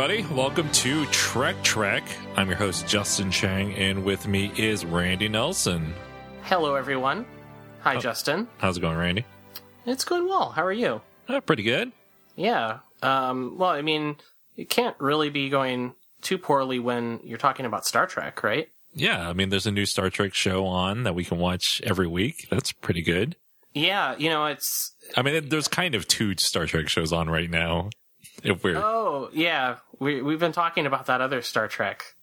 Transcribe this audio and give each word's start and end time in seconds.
Everybody. 0.00 0.34
Welcome 0.34 0.70
to 0.70 1.04
Trek 1.08 1.62
Trek. 1.62 2.02
I'm 2.34 2.48
your 2.48 2.56
host, 2.56 2.88
Justin 2.88 3.30
Chang, 3.30 3.74
and 3.74 4.02
with 4.02 4.26
me 4.26 4.50
is 4.56 4.82
Randy 4.86 5.28
Nelson. 5.28 5.92
Hello, 6.44 6.74
everyone. 6.74 7.26
Hi, 7.82 7.96
Oh. 7.96 8.00
Justin. 8.00 8.48
How's 8.56 8.78
it 8.78 8.80
going, 8.80 8.96
Randy? 8.96 9.26
It's 9.84 10.04
going 10.06 10.26
well. 10.26 10.52
How 10.52 10.64
are 10.64 10.72
you? 10.72 11.02
Uh, 11.28 11.40
pretty 11.40 11.64
good. 11.64 11.92
Yeah. 12.34 12.78
Um, 13.02 13.58
well, 13.58 13.68
I 13.68 13.82
mean, 13.82 14.16
it 14.56 14.70
can't 14.70 14.96
really 14.98 15.28
be 15.28 15.50
going 15.50 15.94
too 16.22 16.38
poorly 16.38 16.78
when 16.78 17.20
you're 17.22 17.36
talking 17.36 17.66
about 17.66 17.84
Star 17.84 18.06
Trek, 18.06 18.42
right? 18.42 18.70
Yeah, 18.94 19.28
I 19.28 19.34
mean, 19.34 19.50
there's 19.50 19.66
a 19.66 19.70
new 19.70 19.84
Star 19.84 20.08
Trek 20.08 20.32
show 20.32 20.64
on 20.64 21.02
that 21.02 21.14
we 21.14 21.24
can 21.26 21.36
watch 21.36 21.82
every 21.84 22.06
week. 22.06 22.46
That's 22.50 22.72
pretty 22.72 23.02
good. 23.02 23.36
Yeah. 23.74 24.16
You 24.16 24.30
know, 24.30 24.46
it's. 24.46 24.94
I 25.14 25.20
mean, 25.20 25.50
there's 25.50 25.68
kind 25.68 25.94
of 25.94 26.08
two 26.08 26.36
Star 26.38 26.64
Trek 26.64 26.88
shows 26.88 27.12
on 27.12 27.28
right 27.28 27.50
now. 27.50 27.90
If 28.42 28.62
we're 28.64 28.76
Oh, 28.78 29.30
yeah. 29.32 29.76
We 29.98 30.22
we've 30.22 30.40
been 30.40 30.52
talking 30.52 30.86
about 30.86 31.06
that 31.06 31.20
other 31.20 31.42
Star 31.42 31.68
Trek, 31.68 32.14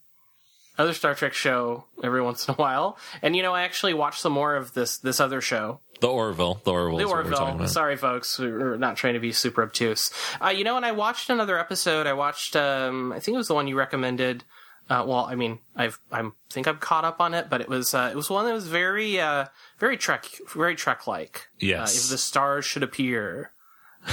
other 0.77 0.93
Star 0.93 1.13
Trek 1.15 1.33
show 1.33 1.85
every 2.03 2.21
once 2.21 2.47
in 2.47 2.53
a 2.53 2.57
while, 2.57 2.97
and 3.21 3.35
you 3.35 3.43
know, 3.43 3.53
I 3.53 3.61
actually 3.63 3.93
watched 3.93 4.21
some 4.21 4.33
more 4.33 4.55
of 4.55 4.73
this 4.73 4.97
this 4.97 5.19
other 5.19 5.41
show, 5.41 5.79
the 5.99 6.07
Orville, 6.07 6.61
the 6.63 6.71
Orville, 6.71 6.97
The 6.97 7.03
is 7.03 7.09
what 7.09 7.25
we're 7.25 7.35
Orville. 7.35 7.67
Sorry, 7.67 7.97
folks. 7.97 8.39
We're 8.39 8.77
not 8.77 8.97
trying 8.97 9.13
to 9.13 9.19
be 9.19 9.31
super 9.31 9.61
obtuse. 9.63 10.11
Uh, 10.43 10.49
you 10.49 10.63
know, 10.63 10.75
and 10.77 10.85
I 10.85 10.91
watched 10.91 11.29
another 11.29 11.59
episode. 11.59 12.07
I 12.07 12.13
watched, 12.13 12.55
um, 12.55 13.11
I 13.11 13.19
think 13.19 13.35
it 13.35 13.37
was 13.37 13.47
the 13.47 13.53
one 13.55 13.67
you 13.67 13.77
recommended. 13.77 14.43
Uh, 14.89 15.03
well, 15.05 15.25
I 15.25 15.35
mean, 15.35 15.59
I've, 15.75 15.99
I'm 16.11 16.33
think 16.49 16.67
I'm 16.67 16.77
caught 16.77 17.03
up 17.03 17.19
on 17.19 17.33
it, 17.33 17.49
but 17.49 17.59
it 17.61 17.67
was, 17.67 17.93
uh, 17.93 18.09
it 18.11 18.15
was 18.15 18.29
one 18.29 18.45
that 18.45 18.53
was 18.53 18.67
very, 18.67 19.19
uh, 19.19 19.45
very 19.79 19.97
Trek, 19.97 20.25
very 20.55 20.75
Trek 20.75 21.07
like. 21.07 21.47
Yes. 21.59 21.95
Uh, 21.95 21.99
if 21.99 22.09
the 22.09 22.17
stars 22.17 22.63
should 22.65 22.83
appear. 22.83 23.51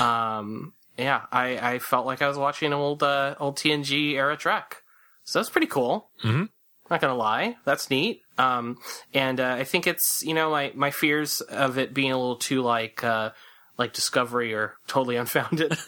Um, 0.01 0.73
yeah, 0.97 1.23
I, 1.33 1.75
I 1.75 1.79
felt 1.79 2.07
like 2.07 2.23
I 2.23 2.29
was 2.29 2.39
watching 2.39 2.69
an 2.69 2.73
old, 2.75 3.03
uh, 3.03 3.35
old 3.41 3.57
TNG 3.57 4.13
era 4.15 4.37
Trek. 4.37 4.83
So 5.25 5.39
that's 5.39 5.51
pretty 5.51 5.67
cool. 5.67 6.11
Mhm. 6.23 6.49
Not 6.91 7.01
gonna 7.01 7.15
lie, 7.15 7.57
that's 7.65 7.89
neat. 7.91 8.21
Um, 8.37 8.77
and 9.15 9.41
uh, 9.41 9.57
I 9.59 9.65
think 9.65 9.87
it's 9.87 10.23
you 10.23 10.35
know 10.35 10.51
my 10.51 10.73
my 10.75 10.91
fears 10.91 11.41
of 11.41 11.79
it 11.79 11.95
being 11.95 12.13
a 12.13 12.19
little 12.19 12.37
too 12.37 12.61
like 12.63 13.03
uh, 13.03 13.31
like 13.79 13.93
Discovery 13.95 14.53
are 14.55 14.75
totally 14.87 15.17
unfounded. 15.17 15.73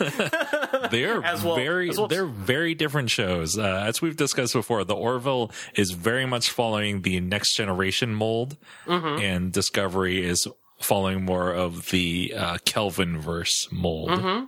They're 0.90 1.20
well- 1.44 1.54
very, 1.56 1.90
well- 1.90 2.08
they're 2.08 2.26
very 2.26 2.74
different 2.74 3.10
shows. 3.10 3.58
Uh, 3.58 3.84
as 3.86 4.00
we've 4.02 4.16
discussed 4.16 4.54
before, 4.54 4.84
the 4.84 4.94
Orville 4.94 5.50
is 5.74 5.90
very 5.92 6.26
much 6.26 6.50
following 6.50 7.02
the 7.02 7.20
next 7.20 7.54
generation 7.56 8.14
mold, 8.14 8.56
Mm-hmm. 8.86 9.22
and 9.22 9.52
Discovery 9.52 10.24
is 10.24 10.48
following 10.80 11.24
more 11.24 11.52
of 11.52 11.90
the 11.90 12.34
uh, 12.36 12.58
Kelvin 12.64 13.18
verse 13.18 13.68
mold. 13.70 14.10
Mm-hmm. 14.10 14.44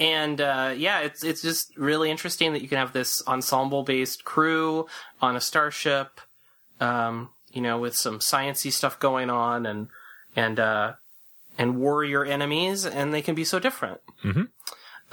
And 0.00 0.40
uh, 0.40 0.74
yeah, 0.76 1.00
it's 1.00 1.22
it's 1.22 1.42
just 1.42 1.76
really 1.76 2.10
interesting 2.10 2.54
that 2.54 2.62
you 2.62 2.68
can 2.68 2.78
have 2.78 2.92
this 2.92 3.22
ensemble 3.28 3.84
based 3.84 4.24
crew 4.24 4.86
on 5.20 5.36
a 5.36 5.40
starship, 5.40 6.20
um, 6.80 7.28
you 7.52 7.60
know, 7.60 7.78
with 7.78 7.94
some 7.94 8.18
sciency 8.18 8.72
stuff 8.72 8.98
going 8.98 9.28
on 9.30 9.66
and 9.66 9.88
and 10.34 10.58
uh, 10.58 10.94
and 11.58 11.76
warrior 11.76 12.24
enemies, 12.24 12.86
and 12.86 13.12
they 13.12 13.22
can 13.22 13.34
be 13.34 13.44
so 13.44 13.58
different. 13.58 14.00
Mhm. 14.24 14.48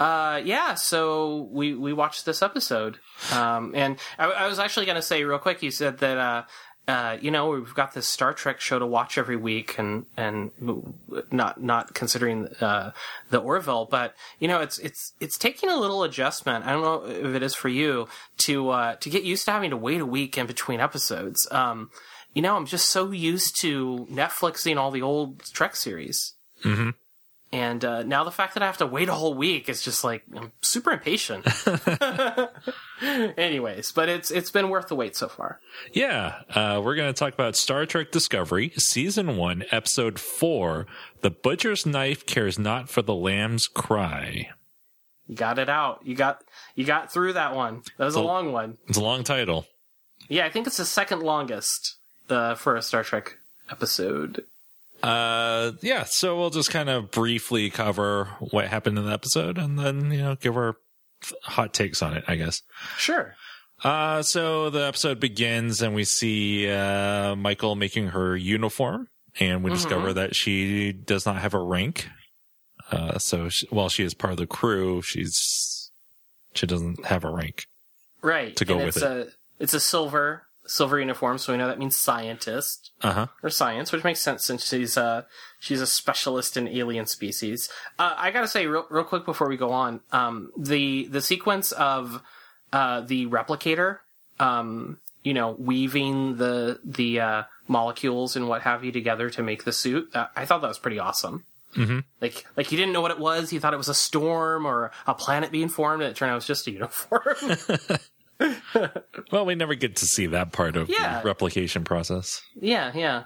Uh, 0.00 0.40
yeah, 0.44 0.74
so 0.74 1.48
we 1.52 1.74
we 1.74 1.92
watched 1.92 2.24
this 2.24 2.40
episode, 2.40 2.98
um, 3.32 3.72
and 3.74 3.98
I, 4.18 4.26
I 4.26 4.46
was 4.46 4.58
actually 4.58 4.86
going 4.86 4.96
to 4.96 5.02
say 5.02 5.22
real 5.24 5.38
quick. 5.38 5.62
You 5.62 5.70
said 5.70 5.98
that. 5.98 6.16
Uh, 6.18 6.42
uh, 6.88 7.18
you 7.20 7.30
know, 7.30 7.50
we've 7.50 7.74
got 7.74 7.92
this 7.92 8.08
Star 8.08 8.32
Trek 8.32 8.60
show 8.60 8.78
to 8.78 8.86
watch 8.86 9.18
every 9.18 9.36
week, 9.36 9.78
and 9.78 10.06
and 10.16 10.50
not 11.30 11.62
not 11.62 11.94
considering 11.94 12.48
uh, 12.60 12.92
the 13.30 13.38
Orville, 13.38 13.84
but 13.84 14.14
you 14.40 14.48
know, 14.48 14.60
it's 14.60 14.78
it's 14.78 15.12
it's 15.20 15.36
taking 15.38 15.68
a 15.68 15.76
little 15.76 16.02
adjustment. 16.02 16.64
I 16.66 16.72
don't 16.72 16.82
know 16.82 17.04
if 17.06 17.34
it 17.34 17.42
is 17.42 17.54
for 17.54 17.68
you 17.68 18.08
to 18.46 18.70
uh, 18.70 18.94
to 18.96 19.10
get 19.10 19.22
used 19.22 19.44
to 19.44 19.52
having 19.52 19.70
to 19.70 19.76
wait 19.76 20.00
a 20.00 20.06
week 20.06 20.38
in 20.38 20.46
between 20.46 20.80
episodes. 20.80 21.46
Um, 21.50 21.90
you 22.34 22.42
know, 22.42 22.56
I'm 22.56 22.66
just 22.66 22.88
so 22.88 23.10
used 23.10 23.60
to 23.60 24.06
Netflixing 24.10 24.76
all 24.76 24.90
the 24.90 25.02
old 25.02 25.42
Trek 25.52 25.76
series, 25.76 26.34
Mhm. 26.64 26.94
And 27.52 27.84
uh, 27.84 28.02
now 28.02 28.24
the 28.24 28.30
fact 28.30 28.54
that 28.54 28.62
I 28.62 28.66
have 28.66 28.78
to 28.78 28.86
wait 28.86 29.08
a 29.08 29.14
whole 29.14 29.34
week 29.34 29.68
is 29.68 29.82
just 29.82 30.04
like 30.04 30.22
I'm 30.34 30.52
super 30.60 30.90
impatient. 30.92 31.46
Anyways, 33.38 33.92
but 33.92 34.08
it's 34.08 34.30
it's 34.30 34.50
been 34.50 34.68
worth 34.68 34.88
the 34.88 34.96
wait 34.96 35.16
so 35.16 35.28
far. 35.28 35.60
Yeah, 35.92 36.42
uh, 36.50 36.80
we're 36.84 36.96
going 36.96 37.12
to 37.12 37.18
talk 37.18 37.32
about 37.32 37.56
Star 37.56 37.86
Trek 37.86 38.10
Discovery, 38.10 38.72
Season 38.76 39.36
1, 39.36 39.64
Episode 39.70 40.18
4 40.18 40.86
The 41.22 41.30
Butcher's 41.30 41.86
Knife 41.86 42.26
Cares 42.26 42.58
Not 42.58 42.90
for 42.90 43.02
the 43.02 43.14
Lamb's 43.14 43.66
Cry. 43.66 44.50
You 45.26 45.36
got 45.36 45.58
it 45.58 45.68
out. 45.68 46.00
You 46.04 46.14
got 46.14 46.42
you 46.74 46.84
got 46.84 47.12
through 47.12 47.34
that 47.34 47.54
one. 47.54 47.82
That 47.96 48.04
was 48.04 48.14
a 48.14 48.20
long 48.20 48.52
one. 48.52 48.78
It's 48.88 48.98
a 48.98 49.02
long 49.02 49.24
title. 49.24 49.66
Yeah, 50.28 50.46
I 50.46 50.50
think 50.50 50.66
it's 50.66 50.78
the 50.78 50.84
second 50.84 51.22
longest 51.22 51.96
uh, 52.28 52.54
for 52.54 52.76
a 52.76 52.82
Star 52.82 53.04
Trek 53.04 53.36
episode. 53.70 54.44
Uh, 55.02 55.72
yeah, 55.80 56.04
so 56.04 56.38
we'll 56.38 56.50
just 56.50 56.70
kind 56.70 56.88
of 56.88 57.10
briefly 57.10 57.70
cover 57.70 58.28
what 58.40 58.66
happened 58.66 58.98
in 58.98 59.04
the 59.04 59.12
episode 59.12 59.58
and 59.58 59.78
then, 59.78 60.10
you 60.10 60.22
know, 60.22 60.34
give 60.34 60.56
our 60.56 60.76
hot 61.42 61.72
takes 61.72 62.02
on 62.02 62.16
it, 62.16 62.24
I 62.26 62.36
guess. 62.36 62.62
Sure. 62.96 63.34
Uh, 63.84 64.22
so 64.22 64.70
the 64.70 64.86
episode 64.86 65.20
begins 65.20 65.82
and 65.82 65.94
we 65.94 66.04
see, 66.04 66.68
uh, 66.68 67.36
Michael 67.36 67.76
making 67.76 68.08
her 68.08 68.36
uniform 68.36 69.08
and 69.38 69.62
we 69.62 69.70
discover 69.70 70.12
that 70.12 70.34
she 70.34 70.92
does 70.92 71.24
not 71.26 71.36
have 71.36 71.54
a 71.54 71.62
rank. 71.62 72.08
Uh, 72.90 73.18
so 73.18 73.48
she, 73.48 73.66
while 73.70 73.88
she 73.88 74.02
is 74.02 74.14
part 74.14 74.32
of 74.32 74.38
the 74.38 74.46
crew, 74.46 75.00
she's, 75.02 75.90
she 76.54 76.66
doesn't 76.66 77.04
have 77.06 77.22
a 77.22 77.30
rank. 77.30 77.66
Right. 78.20 78.56
To 78.56 78.64
go 78.64 78.78
and 78.78 78.86
with 78.86 78.96
it's 78.96 79.04
a 79.04 79.28
it's 79.60 79.74
a 79.74 79.80
silver 79.80 80.47
silver 80.68 81.00
uniform, 81.00 81.38
so 81.38 81.52
we 81.52 81.58
know 81.58 81.66
that 81.66 81.78
means 81.78 81.98
scientist 81.98 82.90
Uh 83.02 83.12
huh. 83.12 83.26
or 83.42 83.50
science, 83.50 83.90
which 83.92 84.04
makes 84.04 84.20
sense 84.20 84.44
since 84.44 84.66
she's 84.68 84.96
uh 84.96 85.22
she's 85.60 85.80
a 85.80 85.86
specialist 85.86 86.56
in 86.56 86.68
alien 86.68 87.06
species. 87.06 87.68
Uh, 87.98 88.14
I 88.16 88.30
gotta 88.30 88.48
say 88.48 88.66
real, 88.66 88.86
real 88.90 89.04
quick 89.04 89.24
before 89.24 89.48
we 89.48 89.56
go 89.56 89.70
on, 89.72 90.00
um, 90.12 90.52
the 90.56 91.06
the 91.08 91.20
sequence 91.20 91.72
of 91.72 92.22
uh, 92.72 93.00
the 93.00 93.26
replicator, 93.26 93.98
um, 94.38 94.98
you 95.24 95.34
know, 95.34 95.56
weaving 95.58 96.36
the 96.36 96.78
the 96.84 97.20
uh, 97.20 97.42
molecules 97.66 98.36
and 98.36 98.46
what 98.48 98.62
have 98.62 98.84
you 98.84 98.92
together 98.92 99.30
to 99.30 99.42
make 99.42 99.64
the 99.64 99.72
suit. 99.72 100.10
Uh, 100.14 100.26
I 100.36 100.44
thought 100.44 100.60
that 100.62 100.68
was 100.68 100.78
pretty 100.78 100.98
awesome. 100.98 101.44
Mhm. 101.76 102.04
Like, 102.22 102.46
like 102.56 102.66
he 102.66 102.76
didn't 102.76 102.92
know 102.94 103.02
what 103.02 103.10
it 103.10 103.18
was. 103.18 103.50
He 103.50 103.58
thought 103.58 103.74
it 103.74 103.78
was 103.78 103.88
a 103.90 103.94
storm 103.94 104.64
or 104.66 104.90
a 105.06 105.14
planet 105.14 105.50
being 105.52 105.68
formed, 105.68 106.02
and 106.02 106.10
it 106.10 106.16
turned 106.16 106.30
out 106.30 106.34
it 106.34 106.36
was 106.36 106.46
just 106.46 106.66
a 106.66 106.70
uniform. 106.70 107.22
Well, 109.32 109.44
we 109.46 109.54
never 109.54 109.74
get 109.74 109.96
to 109.96 110.06
see 110.06 110.26
that 110.26 110.52
part 110.52 110.76
of 110.76 110.88
Yeah. 110.88 111.20
the 111.20 111.26
replication 111.26 111.84
process. 111.84 112.40
yeah, 112.54 112.92
yeah. 112.94 113.24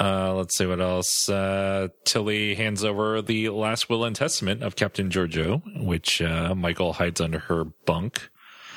Uh, 0.00 0.32
let's 0.34 0.56
see 0.56 0.64
what 0.64 0.80
else. 0.80 1.28
Uh, 1.28 1.88
Tilly 2.04 2.54
hands 2.54 2.82
over 2.82 3.20
the 3.20 3.50
last 3.50 3.90
will 3.90 4.04
and 4.04 4.16
testament 4.16 4.62
of 4.62 4.74
Captain 4.74 5.10
Georgiou, 5.10 5.84
which, 5.84 6.22
uh, 6.22 6.54
Michael 6.54 6.94
hides 6.94 7.20
under 7.20 7.40
her 7.40 7.64
bunk. 7.64 8.30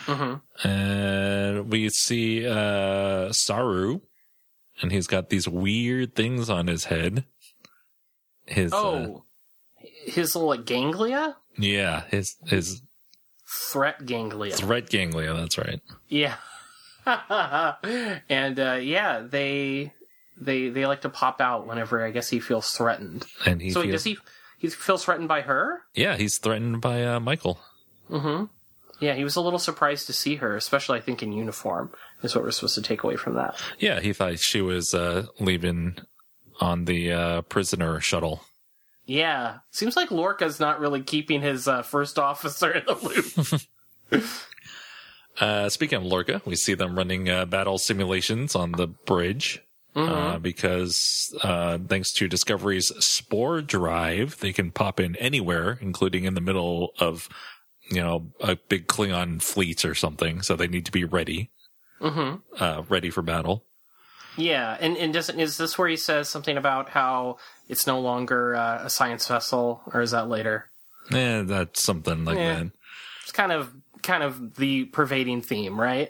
Mm-hmm. 0.07 0.67
And 0.67 1.71
we 1.71 1.87
see, 1.89 2.45
uh, 2.45 3.31
Saru, 3.31 4.01
and 4.81 4.91
he's 4.91 5.07
got 5.07 5.29
these 5.29 5.47
weird 5.47 6.15
things 6.15 6.49
on 6.49 6.67
his 6.67 6.85
head. 6.85 7.23
His, 8.45 8.73
uh, 8.73 8.77
Oh, 8.77 9.23
his 10.05 10.35
little 10.35 10.49
like 10.49 10.65
ganglia, 10.65 11.37
yeah, 11.57 12.03
his, 12.11 12.35
his 12.45 12.81
threat 13.55 14.05
ganglia. 14.05 14.55
threat 14.55 14.89
ganglia, 14.89 15.33
that's 15.33 15.57
right. 15.57 15.81
Yeah. 16.09 16.35
and 18.29 18.59
uh, 18.59 18.79
yeah, 18.81 19.21
they 19.21 19.93
they 20.37 20.69
they 20.69 20.85
like 20.85 21.01
to 21.01 21.09
pop 21.09 21.39
out 21.39 21.67
whenever 21.67 22.03
I 22.03 22.11
guess 22.11 22.29
he 22.29 22.39
feels 22.39 22.71
threatened. 22.71 23.25
And 23.45 23.61
he 23.61 23.71
so 23.71 23.81
feels, 23.81 23.91
does 23.91 24.03
he 24.03 24.17
he 24.57 24.69
feels 24.69 25.05
threatened 25.05 25.27
by 25.27 25.41
her? 25.41 25.81
yeah, 25.93 26.17
he's 26.17 26.37
threatened 26.37 26.81
by, 26.81 27.03
uh, 27.05 27.19
Michael. 27.19 27.59
Mm-hmm. 28.09 28.45
Yeah, 28.99 29.13
he 29.15 29.23
was 29.23 29.35
a 29.35 29.41
little 29.41 29.59
surprised 29.59 30.07
to 30.07 30.13
see 30.13 30.35
her, 30.35 30.55
especially 30.55 30.97
I 30.97 31.01
think 31.01 31.21
in 31.21 31.31
uniform. 31.31 31.91
Is 32.23 32.33
what 32.33 32.43
we're 32.43 32.51
supposed 32.51 32.75
to 32.75 32.81
take 32.81 33.03
away 33.03 33.17
from 33.17 33.35
that. 33.35 33.61
Yeah, 33.77 33.99
he 33.99 34.13
thought 34.13 34.39
she 34.39 34.61
was, 34.61 34.93
uh, 34.93 35.27
leaving 35.39 35.97
on 36.59 36.85
the, 36.85 37.11
uh, 37.11 37.41
prisoner 37.41 37.99
shuttle. 37.99 38.41
Yeah, 39.05 39.59
seems 39.71 39.95
like 39.95 40.09
Lorca's 40.09 40.59
not 40.59 40.79
really 40.79 41.01
keeping 41.01 41.41
his 41.41 41.67
uh, 41.67 41.83
first 41.83 42.17
officer 42.17 42.71
in 42.71 42.85
the 42.85 43.61
loop. 44.11 44.23
Uh, 45.37 45.67
speaking 45.67 45.97
of 45.97 46.03
Lorca, 46.05 46.41
we 46.45 46.55
see 46.55 46.75
them 46.75 46.95
running 46.95 47.29
uh, 47.29 47.45
battle 47.45 47.77
simulations 47.77 48.55
on 48.55 48.71
the 48.71 48.87
bridge 48.87 49.61
uh, 49.95 50.39
because 50.39 51.33
uh, 51.41 51.77
thanks 51.87 52.11
to 52.13 52.27
Discovery's 52.27 52.91
spore 53.03 53.61
drive, 53.61 54.39
they 54.39 54.51
can 54.51 54.71
pop 54.71 54.99
in 54.99 55.15
anywhere, 55.17 55.77
including 55.81 56.25
in 56.25 56.33
the 56.33 56.41
middle 56.41 56.93
of 56.99 57.29
you 57.89 58.01
know 58.01 58.31
a 58.41 58.55
big 58.55 58.87
Klingon 58.87 59.41
fleet 59.41 59.85
or 59.85 59.95
something. 59.95 60.41
So 60.41 60.55
they 60.55 60.67
need 60.67 60.85
to 60.85 60.91
be 60.91 61.05
ready, 61.05 61.49
mm-hmm. 62.01 62.61
uh, 62.61 62.83
ready 62.89 63.09
for 63.09 63.21
battle. 63.21 63.63
Yeah, 64.37 64.75
and 64.79 64.97
and 64.97 65.13
doesn't 65.13 65.39
is 65.39 65.57
this 65.57 65.77
where 65.77 65.87
he 65.87 65.95
says 65.95 66.27
something 66.27 66.57
about 66.57 66.89
how 66.89 67.37
it's 67.67 67.87
no 67.87 67.99
longer 67.99 68.55
uh, 68.55 68.83
a 68.85 68.89
science 68.89 69.27
vessel, 69.27 69.81
or 69.93 70.01
is 70.01 70.11
that 70.11 70.29
later? 70.29 70.69
Yeah, 71.11 71.41
that's 71.43 71.83
something 71.83 72.25
like 72.25 72.37
Yeah. 72.37 72.55
that. 72.63 72.71
It's 73.23 73.31
kind 73.31 73.51
of 73.51 73.73
kind 74.03 74.23
of 74.23 74.55
the 74.55 74.85
pervading 74.85 75.41
theme, 75.41 75.79
right? 75.79 76.09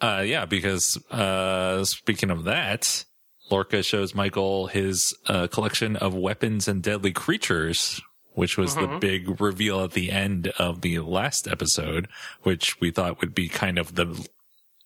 Uh, 0.00 0.22
yeah, 0.24 0.46
because 0.46 0.96
uh, 1.10 1.84
speaking 1.84 2.30
of 2.30 2.44
that, 2.44 3.04
Lorca 3.50 3.82
shows 3.82 4.14
Michael 4.14 4.68
his 4.68 5.14
uh, 5.26 5.46
collection 5.48 5.96
of 5.96 6.14
weapons 6.14 6.68
and 6.68 6.82
deadly 6.82 7.12
creatures, 7.12 8.00
which 8.34 8.56
was 8.56 8.76
the 8.76 8.86
big 9.00 9.40
reveal 9.40 9.82
at 9.82 9.90
the 9.92 10.10
end 10.12 10.48
of 10.58 10.80
the 10.82 11.00
last 11.00 11.48
episode, 11.48 12.08
which 12.42 12.80
we 12.80 12.90
thought 12.92 13.20
would 13.20 13.34
be 13.34 13.48
kind 13.48 13.76
of 13.76 13.96
the 13.96 14.26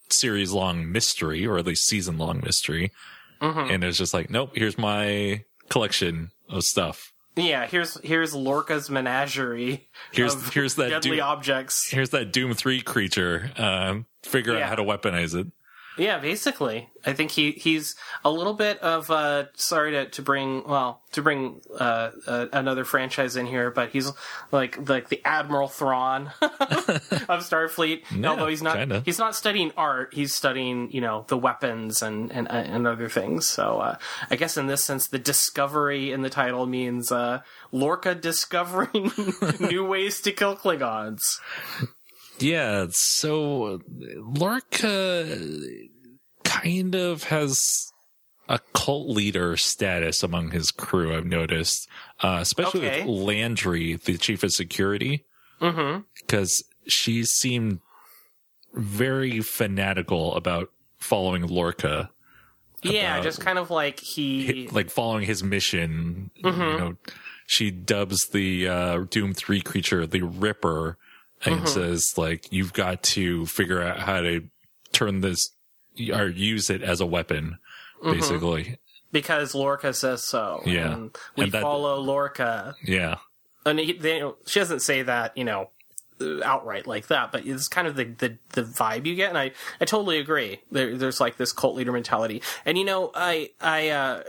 series 0.09 0.51
long 0.53 0.91
mystery, 0.91 1.47
or 1.47 1.59
at 1.59 1.67
least 1.67 1.87
season 1.87 2.17
long 2.19 2.41
mystery. 2.43 2.91
And 3.41 3.85
it's 3.85 3.99
just 3.99 4.15
like, 4.15 4.31
nope, 4.31 4.53
here's 4.55 4.79
my 4.79 5.45
collection 5.75 6.31
of 6.49 6.63
stuff. 6.65 7.13
Yeah, 7.37 7.67
here's 7.67 7.99
here's 8.05 8.33
Lorca's 8.33 8.89
menagerie. 8.89 9.89
Here's 10.13 10.35
here's 10.55 10.77
that 10.77 10.89
deadly 10.89 11.17
Doom, 11.17 11.27
objects. 11.27 11.91
here's 11.91 12.11
that 12.11 12.33
Doom 12.33 12.55
three 12.55 12.81
creature. 12.81 13.51
Um, 13.57 14.07
figure 14.23 14.55
Yeah. 14.57 14.63
out 14.63 14.69
how 14.69 14.75
to 14.77 14.85
weaponize 14.85 15.35
it. 15.35 15.49
Yeah, 15.97 16.19
basically, 16.19 16.89
I 17.07 17.13
think 17.13 17.31
he 17.31 17.53
he's 17.53 17.95
a 18.25 18.31
little 18.31 18.55
bit 18.55 18.79
of 18.81 19.11
uh 19.11 19.45
sorry 19.55 19.93
to 19.93 20.07
to 20.11 20.23
bring 20.23 20.65
well 20.67 21.03
to 21.13 21.23
bring 21.23 21.61
uh, 21.79 22.11
uh 22.27 22.47
another 22.53 22.85
franchise 22.85 23.37
in 23.37 23.47
here, 23.47 23.71
but 23.71 23.91
he's 23.91 24.11
like 24.51 24.89
like 24.89 25.09
the 25.09 25.21
Admiral 25.25 25.69
Thrawn 25.69 26.33
of 26.43 26.51
Starfleet. 27.47 28.03
Yeah, 28.15 28.31
although 28.31 28.49
he's 28.49 28.63
not 28.63 28.77
kinda. 28.77 29.03
he's 29.05 29.19
not 29.19 29.37
studying 29.37 29.71
art, 29.77 30.15
he's 30.15 30.35
studying 30.35 30.91
you 30.91 31.01
know 31.01 31.27
the 31.29 31.39
weapons 31.39 32.03
and 32.03 32.33
and 32.33 32.51
and 32.51 32.87
other 32.87 33.09
things. 33.09 33.49
So 33.49 33.79
uh, 33.79 33.97
I 34.31 34.37
guess 34.37 34.57
in 34.57 34.67
this 34.67 34.83
sense, 34.83 35.07
the 35.09 35.19
discovery 35.19 36.11
in 36.11 36.23
the 36.23 36.31
title 36.31 36.67
means 36.67 37.13
uh, 37.13 37.43
Lorca 37.71 38.15
discovering 38.17 39.13
new 39.61 39.85
ways 39.85 40.21
to 40.23 40.33
kill 40.33 40.57
Klingons. 40.57 41.39
Yeah, 42.45 42.87
so 42.91 43.81
Lorca 44.39 45.39
kind 46.45 46.95
of 46.95 47.25
has 47.25 47.59
a 48.49 48.59
cult 48.75 49.09
leader 49.09 49.57
status 49.57 50.23
among 50.23 50.51
his 50.51 50.71
crew, 50.71 51.17
I've 51.17 51.25
noticed, 51.25 51.89
uh, 52.23 52.39
especially 52.43 52.87
Okay. 52.87 53.01
with 53.07 53.09
Landry, 53.23 53.95
the 53.97 54.19
chief 54.19 54.43
of 54.43 54.53
security, 54.53 55.25
Mm-hmm. 55.61 56.01
because 56.21 56.63
she 56.87 57.25
seemed 57.25 57.81
very 58.75 59.41
fanatical 59.41 60.35
about 60.35 60.69
following 60.99 61.47
Lorca, 61.47 62.11
Yeah, 62.83 63.21
just 63.21 63.41
kind 63.41 63.59
of 63.59 63.71
like 63.71 64.01
he 64.01 64.69
like 64.73 64.91
following 64.91 65.25
his 65.25 65.43
mission. 65.43 66.31
You 66.37 66.51
know, 66.53 66.97
she 67.47 67.71
dubs 67.71 68.29
the 68.29 68.69
uh, 68.69 68.99
Doom 69.09 69.33
3 69.33 69.63
creature 69.63 70.07
the 70.07 70.21
Ripper 70.23 70.99
and 71.45 71.57
mm-hmm. 71.57 71.67
says, 71.67 72.15
like, 72.17 72.53
you've 72.53 72.73
got 72.73 73.03
to 73.03 73.47
figure 73.47 73.83
out 73.83 74.01
how 74.01 74.21
to 74.21 74.43
turn 74.93 75.21
this 75.21 75.51
or 76.13 76.29
use 76.29 76.71
it 76.71 76.83
as 76.83 77.01
a 77.01 77.07
weapon, 77.07 77.59
mm-hmm. 78.03 78.13
basically. 78.13 78.79
because 79.13 79.55
Lorca 79.55 79.93
says 79.93 80.25
so. 80.25 80.63
Yeah. 80.67 80.93
and 80.93 81.17
we 81.37 81.45
And 81.45 81.53
that- 81.53 81.63
follow 81.63 82.01
Lorca, 82.01 82.75
Yeah. 82.85 83.17
and 83.65 83.79
he, 83.79 83.93
they, 83.93 84.23
she 84.47 84.61
doesn't 84.61 84.81
say 84.81 85.03
that, 85.03 85.37
you 85.37 85.45
know, 85.45 85.71
outright 86.21 86.87
like 86.87 87.09
that, 87.09 87.33
but 87.33 87.47
it's 87.47 87.69
kind 87.69 87.87
of 87.87 87.97
the, 87.97 88.05
the, 88.05 88.37
the 88.51 88.63
vibe 88.63 89.07
you 89.07 89.15
get, 89.15 89.29
and 89.29 89.39
I, 89.39 89.53
I 89.81 89.85
totally 89.85 90.19
agree. 90.19 90.61
There, 90.71 90.97
there's 90.97 91.21
like 91.21 91.37
this 91.37 91.53
cult 91.53 91.77
leader 91.77 91.93
mentality, 91.93 92.43
and 92.65 92.79
you 92.79 92.85
know, 92.85 93.11
I, 93.15 93.51
I, 93.61 93.89
uh, 93.91 94.23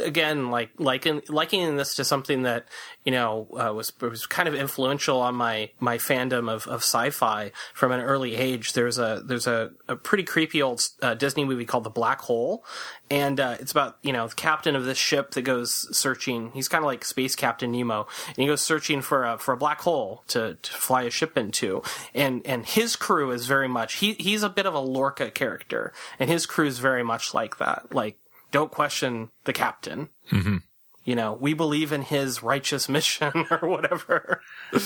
again, 0.00 0.50
like 0.50 0.70
liken 0.78 1.22
likening 1.28 1.76
this 1.76 1.94
to 1.96 2.04
something 2.04 2.42
that 2.42 2.66
you 3.04 3.12
know 3.12 3.48
uh, 3.52 3.72
was 3.72 3.92
was 4.00 4.26
kind 4.26 4.48
of 4.48 4.54
influential 4.54 5.20
on 5.20 5.34
my 5.34 5.70
my 5.80 5.98
fandom 5.98 6.50
of, 6.50 6.66
of 6.66 6.80
sci-fi 6.80 7.52
from 7.72 7.92
an 7.92 8.00
early 8.00 8.36
age. 8.36 8.72
There's 8.72 8.98
a 8.98 9.22
there's 9.24 9.46
a, 9.46 9.70
a 9.86 9.96
pretty 9.96 10.24
creepy 10.24 10.60
old 10.60 10.86
uh, 11.02 11.14
Disney 11.14 11.44
movie 11.44 11.64
called 11.64 11.84
The 11.84 11.90
Black 11.90 12.20
Hole, 12.22 12.64
and 13.10 13.38
uh, 13.40 13.56
it's 13.60 13.72
about 13.72 13.98
you 14.02 14.12
know 14.12 14.28
the 14.28 14.34
captain 14.34 14.74
of 14.76 14.84
this 14.84 14.98
ship 14.98 15.32
that 15.32 15.42
goes 15.42 15.96
searching. 15.96 16.50
He's 16.52 16.68
kind 16.68 16.82
of 16.82 16.86
like 16.86 17.04
Space 17.04 17.36
Captain 17.36 17.70
Nemo, 17.70 18.06
and 18.26 18.36
he 18.36 18.46
goes 18.46 18.60
searching 18.60 19.02
for 19.02 19.24
a 19.24 19.38
for 19.38 19.54
a 19.54 19.56
black 19.56 19.80
hole 19.80 20.24
to, 20.28 20.56
to 20.60 20.72
fly 20.72 21.02
a 21.02 21.10
ship 21.10 21.27
into. 21.36 21.82
And 22.14 22.42
and 22.46 22.64
his 22.64 22.96
crew 22.96 23.30
is 23.30 23.46
very 23.46 23.68
much 23.68 23.96
he 23.96 24.14
he's 24.14 24.42
a 24.42 24.48
bit 24.48 24.66
of 24.66 24.74
a 24.74 24.80
Lorca 24.80 25.30
character, 25.30 25.92
and 26.18 26.30
his 26.30 26.46
crew 26.46 26.66
is 26.66 26.78
very 26.78 27.02
much 27.02 27.34
like 27.34 27.58
that. 27.58 27.94
Like 27.94 28.18
don't 28.50 28.70
question 28.70 29.30
the 29.44 29.52
captain. 29.52 30.08
Mm-hmm. 30.30 30.58
You 31.04 31.14
know, 31.14 31.38
we 31.40 31.54
believe 31.54 31.92
in 31.92 32.02
his 32.02 32.42
righteous 32.42 32.88
mission 32.88 33.32
or 33.50 33.68
whatever. 33.68 34.42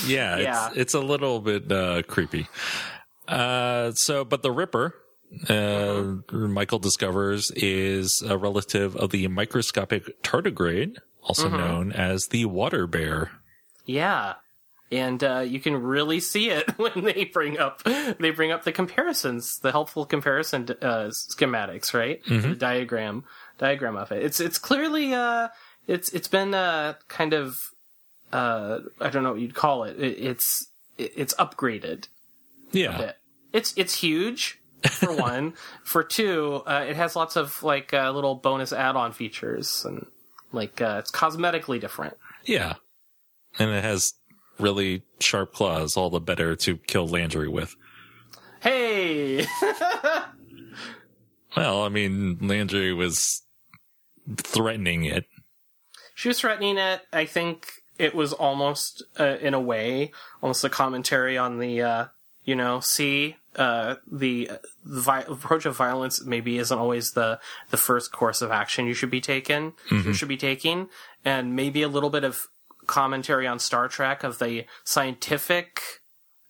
Yeah. 0.06 0.39
Yeah. 0.39 0.69
It's, 0.69 0.77
it's 0.77 0.94
a 0.94 1.00
little 1.00 1.41
bit 1.41 1.71
uh, 1.71 2.03
creepy. 2.03 2.47
Uh, 3.27 3.93
so, 3.93 4.25
but 4.25 4.43
the 4.43 4.53
Ripper, 4.53 4.94
uh, 5.49 6.15
Michael 6.33 6.79
discovers 6.79 7.50
is 7.56 8.23
a 8.27 8.37
relative 8.37 8.94
of 8.97 9.11
the 9.11 9.27
microscopic 9.29 10.23
tardigrade, 10.23 10.99
also 11.23 11.49
known 11.49 11.93
as 11.93 12.27
the 12.31 12.44
water 12.44 12.87
bear. 12.87 13.33
Yeah. 13.85 14.35
And 14.93 15.25
uh, 15.25 15.41
you 15.41 15.59
can 15.59 15.75
really 15.83 16.21
see 16.21 16.50
it 16.50 16.71
when 16.79 17.03
they 17.05 17.25
bring 17.25 17.59
up 17.59 17.83
they 17.85 18.31
bring 18.31 18.53
up 18.53 18.65
the 18.65 18.73
comparisons, 18.73 19.59
the 19.62 19.73
helpful 19.73 20.05
comparison 20.05 20.69
uh, 20.83 21.11
schematics, 21.35 21.94
right? 21.94 22.21
The 22.50 22.55
diagram 22.55 23.25
diagram 23.59 23.97
of 23.97 24.12
it. 24.12 24.23
It's 24.23 24.39
it's 24.39 24.59
clearly 24.59 25.15
uh, 25.15 25.49
it's 25.87 26.11
it's 26.11 26.29
been 26.29 26.53
uh, 26.55 26.94
kind 27.09 27.33
of 27.33 27.56
uh, 28.33 28.81
I 29.00 29.09
don't 29.09 29.23
know 29.23 29.33
what 29.33 29.41
you'd 29.41 29.55
call 29.55 29.85
it. 29.85 29.99
it 29.99 30.19
it's 30.19 30.67
it, 30.99 31.12
it's 31.17 31.35
upgraded 31.35 32.09
Yeah. 32.73 33.12
It's 33.53 33.73
it's 33.77 33.94
huge 33.94 34.59
for 34.91 35.15
one. 35.17 35.55
for 35.85 36.03
two, 36.03 36.62
uh, 36.67 36.85
it 36.89 36.97
has 36.97 37.17
lots 37.17 37.37
of 37.37 37.62
like 37.62 37.94
uh, 37.94 38.11
little 38.11 38.35
bonus 38.35 38.73
add-on 38.73 39.12
features 39.12 39.85
and 39.87 40.06
like 40.53 40.81
uh, 40.83 40.97
it's 41.00 41.11
cosmetically 41.11 41.81
different. 41.81 42.17
Yeah. 42.44 42.75
And 43.59 43.71
it 43.71 43.85
has 43.85 44.15
really 44.58 45.02
sharp 45.20 45.52
claws, 45.52 45.96
all 45.96 46.10
the 46.10 46.20
better 46.20 46.54
to 46.56 46.76
kill 46.76 47.06
Landry 47.08 47.49
with. 47.49 47.75
Hey. 48.60 49.46
Well, 51.56 51.82
I 51.82 51.88
mean, 51.91 52.38
Landry 52.41 52.94
was 52.94 53.43
threatening 54.36 55.05
it. 55.05 55.27
She 56.15 56.29
was 56.29 56.41
threatening 56.41 56.79
it. 56.79 57.03
I 57.12 57.27
think 57.27 57.69
it 57.98 58.15
was 58.15 58.32
almost, 58.32 59.03
uh, 59.20 59.36
in 59.41 59.55
a 59.55 59.60
way, 59.60 60.12
almost 60.43 60.65
a 60.65 60.70
commentary 60.70 61.36
on 61.36 61.58
the, 61.58 61.82
uh, 61.82 62.06
you 62.44 62.56
know, 62.56 62.81
see, 62.81 63.36
uh, 63.56 63.96
the, 64.10 64.50
the 64.84 65.00
vi- 65.00 65.24
approach 65.29 65.67
of 65.67 65.77
violence 65.77 66.24
maybe 66.24 66.56
isn't 66.56 66.79
always 66.79 67.10
the, 67.12 67.38
the 67.69 67.77
first 67.77 68.12
course 68.12 68.41
of 68.41 68.50
action 68.50 68.86
you 68.86 68.94
should 68.94 69.10
be 69.10 69.20
taken, 69.20 69.74
you 69.91 70.15
should 70.15 70.29
be 70.29 70.38
taking, 70.38 70.88
and 71.22 71.55
maybe 71.55 71.82
a 71.82 71.88
little 71.88 72.08
bit 72.10 72.24
of 72.24 72.46
commentary 72.93 73.46
on 73.46 73.58
Star 73.58 73.89
Trek 73.89 74.22
of 74.22 74.39
the 74.39 74.65
scientific, 74.84 75.81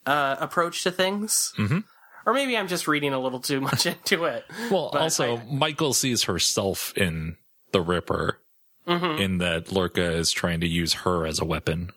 uh, 0.06 0.36
approach 0.40 0.82
to 0.82 0.90
things. 0.90 1.52
Mm-hmm. 1.56 1.78
Or 2.26 2.32
maybe 2.34 2.56
I'm 2.56 2.68
just 2.68 2.86
reading 2.86 3.12
a 3.12 3.18
little 3.18 3.40
too 3.40 3.60
much 3.60 3.86
into 3.92 4.24
it. 4.24 4.44
Well, 4.70 4.90
But 4.92 5.02
also, 5.02 5.38
I- 5.38 5.44
Michael 5.50 5.92
sees 5.94 6.24
herself 6.24 6.92
in 6.96 7.36
the 7.72 7.80
Ripper, 7.80 8.38
in 8.86 9.38
that 9.38 9.70
Lorca 9.72 10.10
is 10.12 10.30
trying 10.32 10.60
to 10.60 10.66
use 10.66 10.92
her 10.92 11.24
as 11.26 11.38
a 11.38 11.44
weapon. 11.44 11.90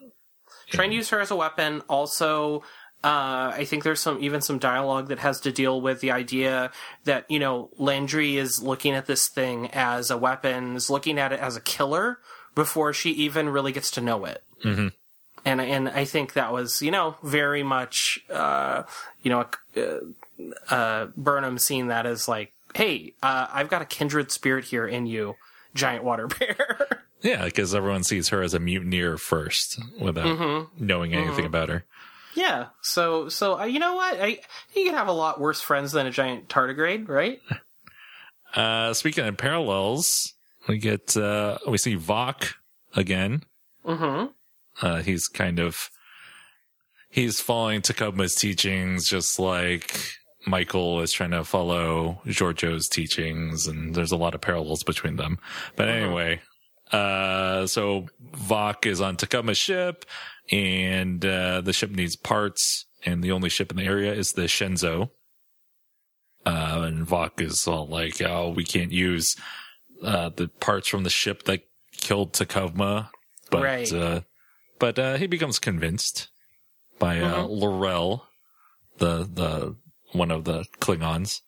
trying 0.69 0.91
to 0.91 0.95
use 0.95 1.09
her 1.09 1.19
as 1.19 1.31
a 1.31 1.35
weapon. 1.35 1.81
Also, 1.89 2.61
uh, 3.03 3.51
I 3.55 3.65
think 3.65 3.83
there's 3.83 3.99
some 3.99 4.17
even 4.23 4.39
some 4.41 4.59
dialogue 4.59 5.07
that 5.09 5.19
has 5.19 5.39
to 5.41 5.51
deal 5.51 5.81
with 5.81 5.99
the 6.01 6.11
idea 6.11 6.71
that 7.03 7.25
you 7.29 7.39
know 7.39 7.69
Landry 7.77 8.37
is 8.37 8.61
looking 8.63 8.93
at 8.93 9.05
this 9.07 9.27
thing 9.27 9.69
as 9.73 10.09
a 10.11 10.17
weapon, 10.17 10.75
is 10.75 10.89
looking 10.89 11.17
at 11.19 11.33
it 11.33 11.39
as 11.39 11.55
a 11.57 11.61
killer 11.61 12.19
before 12.55 12.93
she 12.93 13.11
even 13.11 13.49
really 13.49 13.71
gets 13.71 13.91
to 13.91 14.01
know 14.01 14.25
it. 14.25 14.43
Mm-hmm. 14.63 14.87
And 15.43 15.61
and 15.61 15.89
I 15.89 16.05
think 16.05 16.33
that 16.33 16.51
was 16.51 16.81
you 16.81 16.89
know 16.89 17.15
very 17.21 17.61
much 17.61 18.19
uh, 18.31 18.83
you 19.21 19.29
know 19.29 19.45
uh, 19.77 20.73
uh, 20.73 21.07
Burnham 21.15 21.59
seeing 21.59 21.87
that 21.87 22.05
as 22.05 22.27
like, 22.27 22.51
hey, 22.73 23.13
uh, 23.21 23.47
I've 23.53 23.69
got 23.69 23.81
a 23.81 23.85
kindred 23.85 24.31
spirit 24.31 24.65
here 24.65 24.87
in 24.87 25.05
you, 25.05 25.35
giant 25.75 26.03
water 26.03 26.27
bear. 26.39 27.03
Yeah, 27.21 27.45
because 27.45 27.75
everyone 27.75 28.03
sees 28.03 28.29
her 28.29 28.41
as 28.41 28.53
a 28.53 28.59
mutineer 28.59 29.17
first 29.17 29.79
without 29.99 30.69
knowing 30.79 31.13
anything 31.13 31.45
about 31.45 31.69
her. 31.69 31.85
Yeah. 32.35 32.67
So 32.81 33.29
so 33.29 33.59
uh, 33.59 33.65
you 33.65 33.79
know 33.79 33.95
what? 33.95 34.19
I 34.19 34.39
you 34.75 34.85
can 34.85 34.93
have 34.93 35.07
a 35.07 35.13
lot 35.13 35.39
worse 35.39 35.61
friends 35.61 35.91
than 35.91 36.05
a 36.05 36.11
giant 36.11 36.49
tardigrade, 36.49 37.07
right? 37.07 37.41
Uh, 38.53 38.93
speaking 38.93 39.25
of 39.25 39.35
parallels, 39.35 40.33
we 40.67 40.77
get, 40.77 41.15
uh, 41.15 41.57
we 41.67 41.77
see 41.77 41.95
Voq 41.95 42.53
again. 42.95 43.43
Mm-hmm. 43.85 44.27
Uh, 44.85 45.01
he's 45.01 45.27
kind 45.27 45.59
of, 45.59 45.89
he's 47.09 47.39
following 47.39 47.81
T'Kuvma's 47.81 48.35
teachings 48.35 49.07
just 49.07 49.39
like 49.39 49.99
Michael 50.45 51.01
is 51.01 51.11
trying 51.11 51.31
to 51.31 51.43
follow 51.43 52.21
Georgiou's 52.25 52.87
teachings 52.87 53.67
and 53.67 53.95
there's 53.95 54.11
a 54.11 54.17
lot 54.17 54.35
of 54.35 54.41
parallels 54.41 54.83
between 54.83 55.15
them. 55.15 55.37
But 55.75 55.89
anyway, 55.89 56.41
uh, 56.91 57.67
so 57.67 58.07
Voq 58.31 58.85
is 58.85 59.01
on 59.01 59.17
T'Kuvma's 59.17 59.57
ship 59.57 60.05
and, 60.51 61.23
uh, 61.25 61.61
the 61.61 61.73
ship 61.73 61.91
needs 61.91 62.15
parts 62.15 62.85
and 63.05 63.23
the 63.23 63.31
only 63.31 63.49
ship 63.49 63.71
in 63.71 63.77
the 63.77 63.85
area 63.85 64.13
is 64.13 64.33
the 64.33 64.43
Shenzhou. 64.43 65.09
Uh, 66.45 66.81
and 66.85 67.07
Voq 67.07 67.41
is 67.41 67.67
all 67.67 67.87
like, 67.87 68.21
"Oh, 68.21 68.49
we 68.49 68.63
can't 68.63 68.91
use 68.91 69.35
uh, 70.05 70.29
the 70.29 70.47
parts 70.47 70.87
from 70.87 71.03
the 71.03 71.09
ship 71.09 71.43
that 71.43 71.61
killed 71.91 72.33
T'Kuvma," 72.33 73.09
but 73.51 73.63
Right. 73.63 73.91
uh, 73.93 74.21
but 74.79 74.99
uh, 74.99 75.17
he 75.17 75.27
becomes 75.27 75.59
convinced 75.59 76.29
by 76.99 77.19
uh, 77.19 77.45
L'Rell, 77.49 78.27
the 78.97 79.27
the 79.31 79.75
one 80.13 80.31
of 80.31 80.45
the 80.45 80.65
Klingons. 80.79 81.41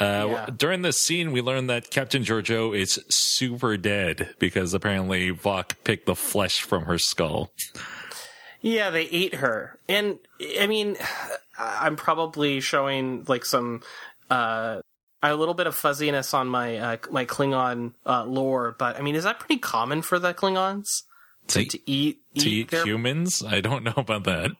Uh, 0.00 0.26
Yeah. 0.30 0.46
During 0.56 0.82
this 0.82 0.98
scene, 0.98 1.32
we 1.32 1.42
learn 1.42 1.66
that 1.66 1.90
Captain 1.90 2.24
Georgiou 2.24 2.74
is 2.76 2.98
super 3.10 3.76
dead 3.76 4.34
because 4.38 4.72
apparently 4.74 5.30
Voq 5.30 5.74
picked 5.84 6.06
the 6.06 6.14
flesh 6.16 6.62
from 6.62 6.84
her 6.86 6.96
skull. 6.98 7.52
Yeah, 8.62 8.90
they 8.90 9.02
ate 9.04 9.34
her. 9.34 9.78
And 9.88 10.18
I 10.58 10.66
mean, 10.66 10.96
I'm 11.58 11.96
probably 11.96 12.60
showing 12.60 13.24
like 13.28 13.44
some 13.44 13.82
uh 14.30 14.80
a 15.30 15.36
little 15.36 15.54
bit 15.54 15.66
of 15.66 15.74
fuzziness 15.74 16.34
on 16.34 16.48
my 16.48 16.76
uh, 16.76 16.96
my 17.10 17.24
Klingon 17.24 17.94
uh, 18.04 18.24
lore, 18.24 18.74
but 18.78 18.98
I 18.98 19.02
mean, 19.02 19.14
is 19.14 19.24
that 19.24 19.38
pretty 19.38 19.58
common 19.58 20.02
for 20.02 20.18
the 20.18 20.34
Klingons 20.34 21.02
To, 21.48 21.64
to 21.64 21.78
eat 21.90 22.20
to 22.38 22.48
eat 22.48 22.70
their 22.70 22.84
humans? 22.84 23.42
I 23.44 23.60
don't 23.60 23.84
know 23.84 23.94
about 23.96 24.24
that. 24.24 24.50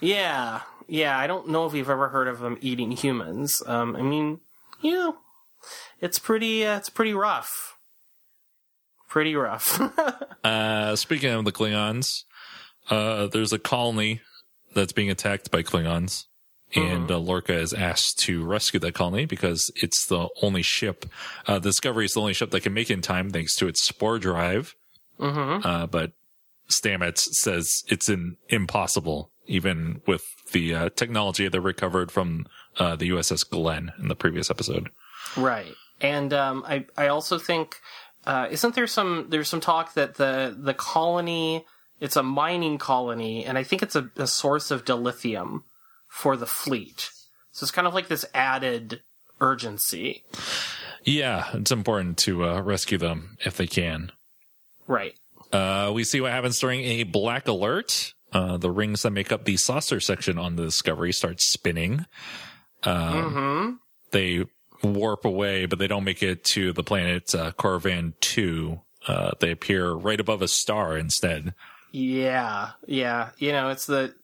Yeah, 0.00 0.60
yeah. 0.88 1.18
I 1.18 1.26
don't 1.26 1.48
know 1.48 1.66
if 1.66 1.72
we've 1.72 1.88
ever 1.88 2.08
heard 2.08 2.28
of 2.28 2.40
them 2.40 2.58
eating 2.60 2.92
humans. 2.92 3.62
Um, 3.66 3.96
I 3.96 4.02
mean, 4.02 4.40
you 4.82 4.92
know, 4.92 5.16
it's 6.00 6.18
pretty. 6.18 6.66
Uh, 6.66 6.76
it's 6.76 6.90
pretty 6.90 7.14
rough. 7.14 7.76
Pretty 9.08 9.34
rough. 9.34 9.80
Uh, 10.42 10.96
speaking 10.96 11.28
of 11.28 11.44
the 11.44 11.52
Klingons, 11.52 12.22
uh, 12.88 13.26
there's 13.26 13.52
a 13.52 13.58
colony 13.58 14.22
that's 14.74 14.94
being 14.94 15.10
attacked 15.10 15.50
by 15.50 15.62
Klingons. 15.62 16.24
And 16.74 17.10
uh, 17.10 17.18
Lorca 17.18 17.54
is 17.54 17.72
asked 17.72 18.18
to 18.20 18.44
rescue 18.44 18.78
that 18.80 18.94
colony 18.94 19.26
because 19.26 19.72
it's 19.76 20.06
the 20.06 20.28
only 20.40 20.62
ship. 20.62 21.04
Uh, 21.46 21.58
Discovery 21.58 22.04
is 22.04 22.12
the 22.12 22.20
only 22.20 22.32
ship 22.32 22.50
that 22.50 22.62
can 22.62 22.74
make 22.74 22.90
it 22.90 22.94
in 22.94 23.02
time 23.02 23.30
thanks 23.30 23.56
to 23.56 23.66
its 23.66 23.82
spore 23.84 24.18
drive. 24.18 24.76
mm-hmm. 25.18 25.66
Uh, 25.66 25.86
but 25.86 26.12
Stamets 26.68 27.22
says 27.32 27.82
it's 27.88 28.08
an 28.08 28.36
impossible, 28.48 29.32
even 29.46 30.00
with 30.06 30.22
the 30.52 30.74
uh, 30.74 30.88
technology 30.90 31.48
that 31.48 31.60
recovered 31.60 32.12
from 32.12 32.46
uh, 32.78 32.94
the 32.94 33.10
USS 33.10 33.48
Glenn 33.48 33.92
in 33.98 34.08
the 34.08 34.14
previous 34.14 34.50
episode. 34.50 34.90
Right. 35.36 35.74
And 36.00 36.32
um, 36.32 36.64
I 36.66 36.86
I 36.96 37.08
also 37.08 37.38
think 37.38 37.76
uh, 38.26 38.48
isn't 38.50 38.74
there 38.74 38.86
some 38.86 39.26
there's 39.28 39.48
some 39.48 39.60
talk 39.60 39.94
that 39.94 40.14
the 40.14 40.56
the 40.58 40.74
colony 40.74 41.66
it's 41.98 42.16
a 42.16 42.22
mining 42.22 42.78
colony 42.78 43.44
and 43.44 43.58
I 43.58 43.62
think 43.62 43.82
it's 43.82 43.96
a, 43.96 44.10
a 44.16 44.26
source 44.26 44.70
of 44.70 44.84
dilithium 44.84 45.62
for 46.10 46.36
the 46.36 46.46
fleet. 46.46 47.10
So 47.52 47.64
it's 47.64 47.70
kind 47.70 47.86
of 47.86 47.94
like 47.94 48.08
this 48.08 48.26
added 48.34 49.00
urgency. 49.40 50.24
Yeah, 51.04 51.48
it's 51.54 51.70
important 51.70 52.18
to 52.18 52.44
uh, 52.44 52.60
rescue 52.60 52.98
them 52.98 53.38
if 53.44 53.56
they 53.56 53.66
can. 53.66 54.12
Right. 54.86 55.14
Uh, 55.52 55.90
we 55.94 56.04
see 56.04 56.20
what 56.20 56.32
happens 56.32 56.58
during 56.58 56.82
a 56.82 57.04
black 57.04 57.48
alert. 57.48 58.12
Uh, 58.32 58.56
the 58.58 58.70
rings 58.70 59.02
that 59.02 59.10
make 59.10 59.32
up 59.32 59.44
the 59.44 59.56
saucer 59.56 59.98
section 59.98 60.38
on 60.38 60.56
the 60.56 60.64
Discovery 60.64 61.12
start 61.12 61.40
spinning. 61.40 62.06
Mm-hmm. 62.84 63.72
They 64.12 64.44
warp 64.82 65.24
away, 65.24 65.66
but 65.66 65.78
they 65.78 65.86
don't 65.86 66.04
make 66.04 66.22
it 66.22 66.44
to 66.44 66.72
the 66.72 66.84
planet 66.84 67.34
uh, 67.34 67.52
Corvan 67.52 68.14
2. 68.20 68.80
Uh, 69.06 69.32
they 69.40 69.50
appear 69.50 69.92
right 69.92 70.20
above 70.20 70.42
a 70.42 70.48
star 70.48 70.96
instead. 70.96 71.54
Yeah, 71.92 72.70
yeah. 72.86 73.30
You 73.38 73.52
know, 73.52 73.70
it's 73.70 73.86
the 73.86 74.14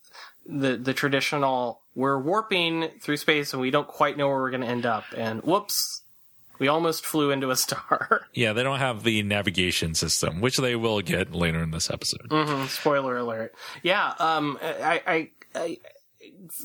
the 0.49 0.76
the 0.76 0.95
traditional 0.95 1.81
we're 1.95 2.19
warping 2.19 2.88
through 3.00 3.17
space 3.17 3.53
and 3.53 3.61
we 3.62 3.71
don't 3.71 3.88
quite 3.88 4.17
know 4.19 4.29
where 4.29 4.37
we're 4.37 4.50
going 4.50 4.61
to 4.62 4.67
end 4.69 4.85
up 4.87 5.05
and 5.17 5.43
whoops, 5.43 6.03
we 6.59 6.69
almost 6.69 7.05
flew 7.07 7.31
into 7.31 7.50
a 7.50 7.57
star. 7.57 8.26
Yeah, 8.35 8.53
they 8.53 8.62
don't 8.62 8.79
have 8.79 9.03
the 9.03 9.23
navigation 9.23 9.95
system, 9.95 10.41
which 10.43 10.59
they 10.59 10.76
will 10.76 11.00
get 11.00 11.33
later 11.35 11.62
in 11.62 11.71
this 11.71 11.88
episode. 11.91 12.29
Mhm, 12.29 12.69
Spoiler 12.69 13.17
alert. 13.17 13.55
Yeah, 13.83 14.12
um 14.19 14.59
I 14.62 15.03
I, 15.07 15.31
I 15.55 15.79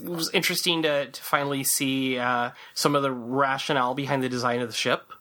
it 0.03 0.09
was 0.09 0.29
interesting 0.33 0.81
to 0.83 1.07
to 1.07 1.21
finally 1.23 1.63
see 1.63 2.17
uh 2.17 2.51
some 2.73 2.95
of 2.95 3.03
the 3.03 3.11
rationale 3.11 3.93
behind 3.95 4.21
the 4.23 4.29
design 4.29 4.59
of 4.61 4.67
the 4.67 4.75
ship. 4.75 5.11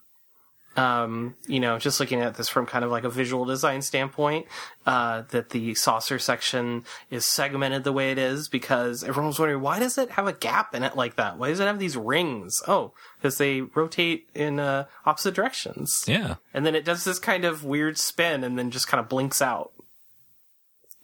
Um, 0.76 1.34
you 1.48 1.58
know, 1.58 1.80
just 1.80 1.98
looking 1.98 2.20
at 2.20 2.36
this 2.36 2.48
from 2.48 2.64
kind 2.64 2.84
of 2.84 2.92
like 2.92 3.02
a 3.02 3.10
visual 3.10 3.44
design 3.44 3.82
standpoint, 3.82 4.46
uh, 4.86 5.22
that 5.30 5.50
the 5.50 5.74
saucer 5.74 6.18
section 6.20 6.84
is 7.10 7.24
segmented 7.26 7.82
the 7.82 7.92
way 7.92 8.12
it 8.12 8.18
is 8.18 8.46
because 8.48 9.02
everyone 9.02 9.26
was 9.26 9.38
wondering 9.40 9.60
why 9.62 9.80
does 9.80 9.98
it 9.98 10.10
have 10.12 10.28
a 10.28 10.32
gap 10.32 10.72
in 10.74 10.84
it 10.84 10.94
like 10.96 11.16
that? 11.16 11.38
Why 11.38 11.48
does 11.48 11.58
it 11.58 11.64
have 11.66 11.80
these 11.80 11.96
rings? 11.96 12.62
Oh, 12.68 12.92
because 13.18 13.36
they 13.36 13.62
rotate 13.62 14.28
in 14.32 14.60
uh, 14.60 14.84
opposite 15.04 15.34
directions, 15.34 16.04
Yeah. 16.06 16.36
and 16.54 16.64
then 16.64 16.76
it 16.76 16.84
does 16.84 17.02
this 17.02 17.18
kind 17.18 17.44
of 17.44 17.64
weird 17.64 17.98
spin 17.98 18.44
and 18.44 18.56
then 18.56 18.70
just 18.70 18.86
kind 18.86 19.00
of 19.00 19.08
blinks 19.08 19.42
out. 19.42 19.72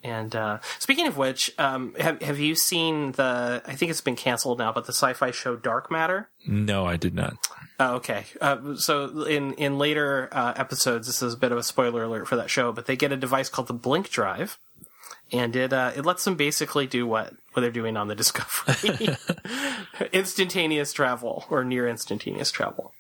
And 0.05 0.37
uh, 0.37 0.59
speaking 0.79 1.09
of 1.09 1.17
which, 1.17 1.51
um, 1.59 1.95
have 1.99 2.23
have 2.23 2.39
you 2.39 2.55
seen 2.55 3.13
the? 3.13 3.63
I 3.67 3.75
think 3.75 3.91
it's 3.91 4.01
been 4.01 4.15
canceled 4.15 4.59
now, 4.59 4.71
but 4.73 4.87
the 4.87 4.93
sci-fi 4.93 5.33
show 5.33 5.57
Dark 5.57 5.91
Matter. 5.91 6.29
No, 6.47 6.87
I 6.87 6.97
did 6.97 7.15
not. 7.15 7.35
Oh, 7.79 7.97
okay. 7.97 8.25
Uh, 8.41 8.77
so 8.77 9.25
in 9.25 9.53
in 9.55 9.79
later 9.79 10.29
uh, 10.33 10.55
episodes, 10.57 11.07
this 11.07 11.23
is 11.23 11.35
a 11.35 11.37
bit 11.37 11.53
of 11.53 11.59
a 11.59 11.63
spoiler 11.63 12.05
alert 12.05 12.27
for 12.27 12.37
that 12.37 12.51
show, 12.51 12.73
but 12.73 12.87
they 12.87 12.97
get 12.97 13.13
a 13.13 13.17
device 13.17 13.49
called 13.49 13.69
the 13.69 13.75
Blink 13.75 14.09
Drive, 14.09 14.59
and 15.31 15.55
it 15.55 15.73
uh, 15.73 15.93
it 15.95 16.07
lets 16.07 16.25
them 16.25 16.37
basically 16.37 16.87
do 16.87 17.07
what 17.07 17.35
what 17.53 17.63
they're 17.63 17.71
doing 17.71 17.97
on 17.97 18.09
the 18.09 18.15
Discovery, 18.17 19.17
instantaneous 20.13 20.93
travel 20.93 21.45
or 21.51 21.65
near 21.65 21.87
instantaneous 21.87 22.51
travel. 22.51 22.93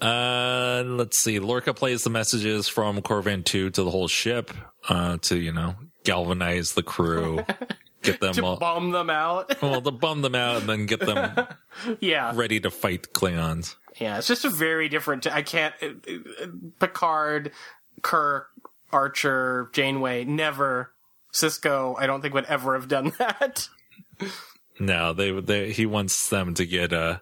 Uh, 0.00 0.84
let's 0.86 1.18
see. 1.18 1.40
Lorca 1.40 1.74
plays 1.74 2.04
the 2.04 2.10
messages 2.10 2.68
from 2.68 3.00
Corvan 3.02 3.44
2 3.44 3.70
to 3.70 3.82
the 3.82 3.90
whole 3.90 4.08
ship, 4.08 4.52
uh, 4.88 5.18
to, 5.22 5.36
you 5.36 5.52
know, 5.52 5.74
galvanize 6.04 6.74
the 6.74 6.82
crew, 6.82 7.44
get 8.02 8.20
them 8.20 8.32
To 8.34 8.44
all, 8.44 8.56
bomb 8.56 8.90
them 8.90 9.10
out. 9.10 9.60
well, 9.62 9.80
to 9.82 9.90
bum 9.90 10.22
them 10.22 10.34
out 10.34 10.60
and 10.60 10.68
then 10.68 10.86
get 10.86 11.00
them 11.00 11.46
yeah, 12.00 12.32
ready 12.34 12.60
to 12.60 12.70
fight 12.70 13.08
Klingons. 13.12 13.76
yeah. 14.00 14.18
It's 14.18 14.26
just 14.28 14.44
a 14.44 14.50
very 14.50 14.88
different. 14.88 15.26
I 15.26 15.42
can't. 15.42 15.74
uh, 15.82 15.86
uh, 16.42 16.46
Picard, 16.80 17.52
Kirk, 18.02 18.48
Archer, 18.92 19.70
Janeway, 19.72 20.24
never. 20.24 20.92
Sisko, 21.32 21.94
I 21.98 22.06
don't 22.06 22.20
think 22.22 22.34
would 22.34 22.46
ever 22.46 22.74
have 22.74 22.88
done 22.88 23.12
that. 23.18 23.68
No, 24.80 25.12
they, 25.12 25.30
they, 25.40 25.72
he 25.72 25.86
wants 25.86 26.28
them 26.30 26.54
to 26.54 26.64
get, 26.66 26.92
uh, 26.92 27.18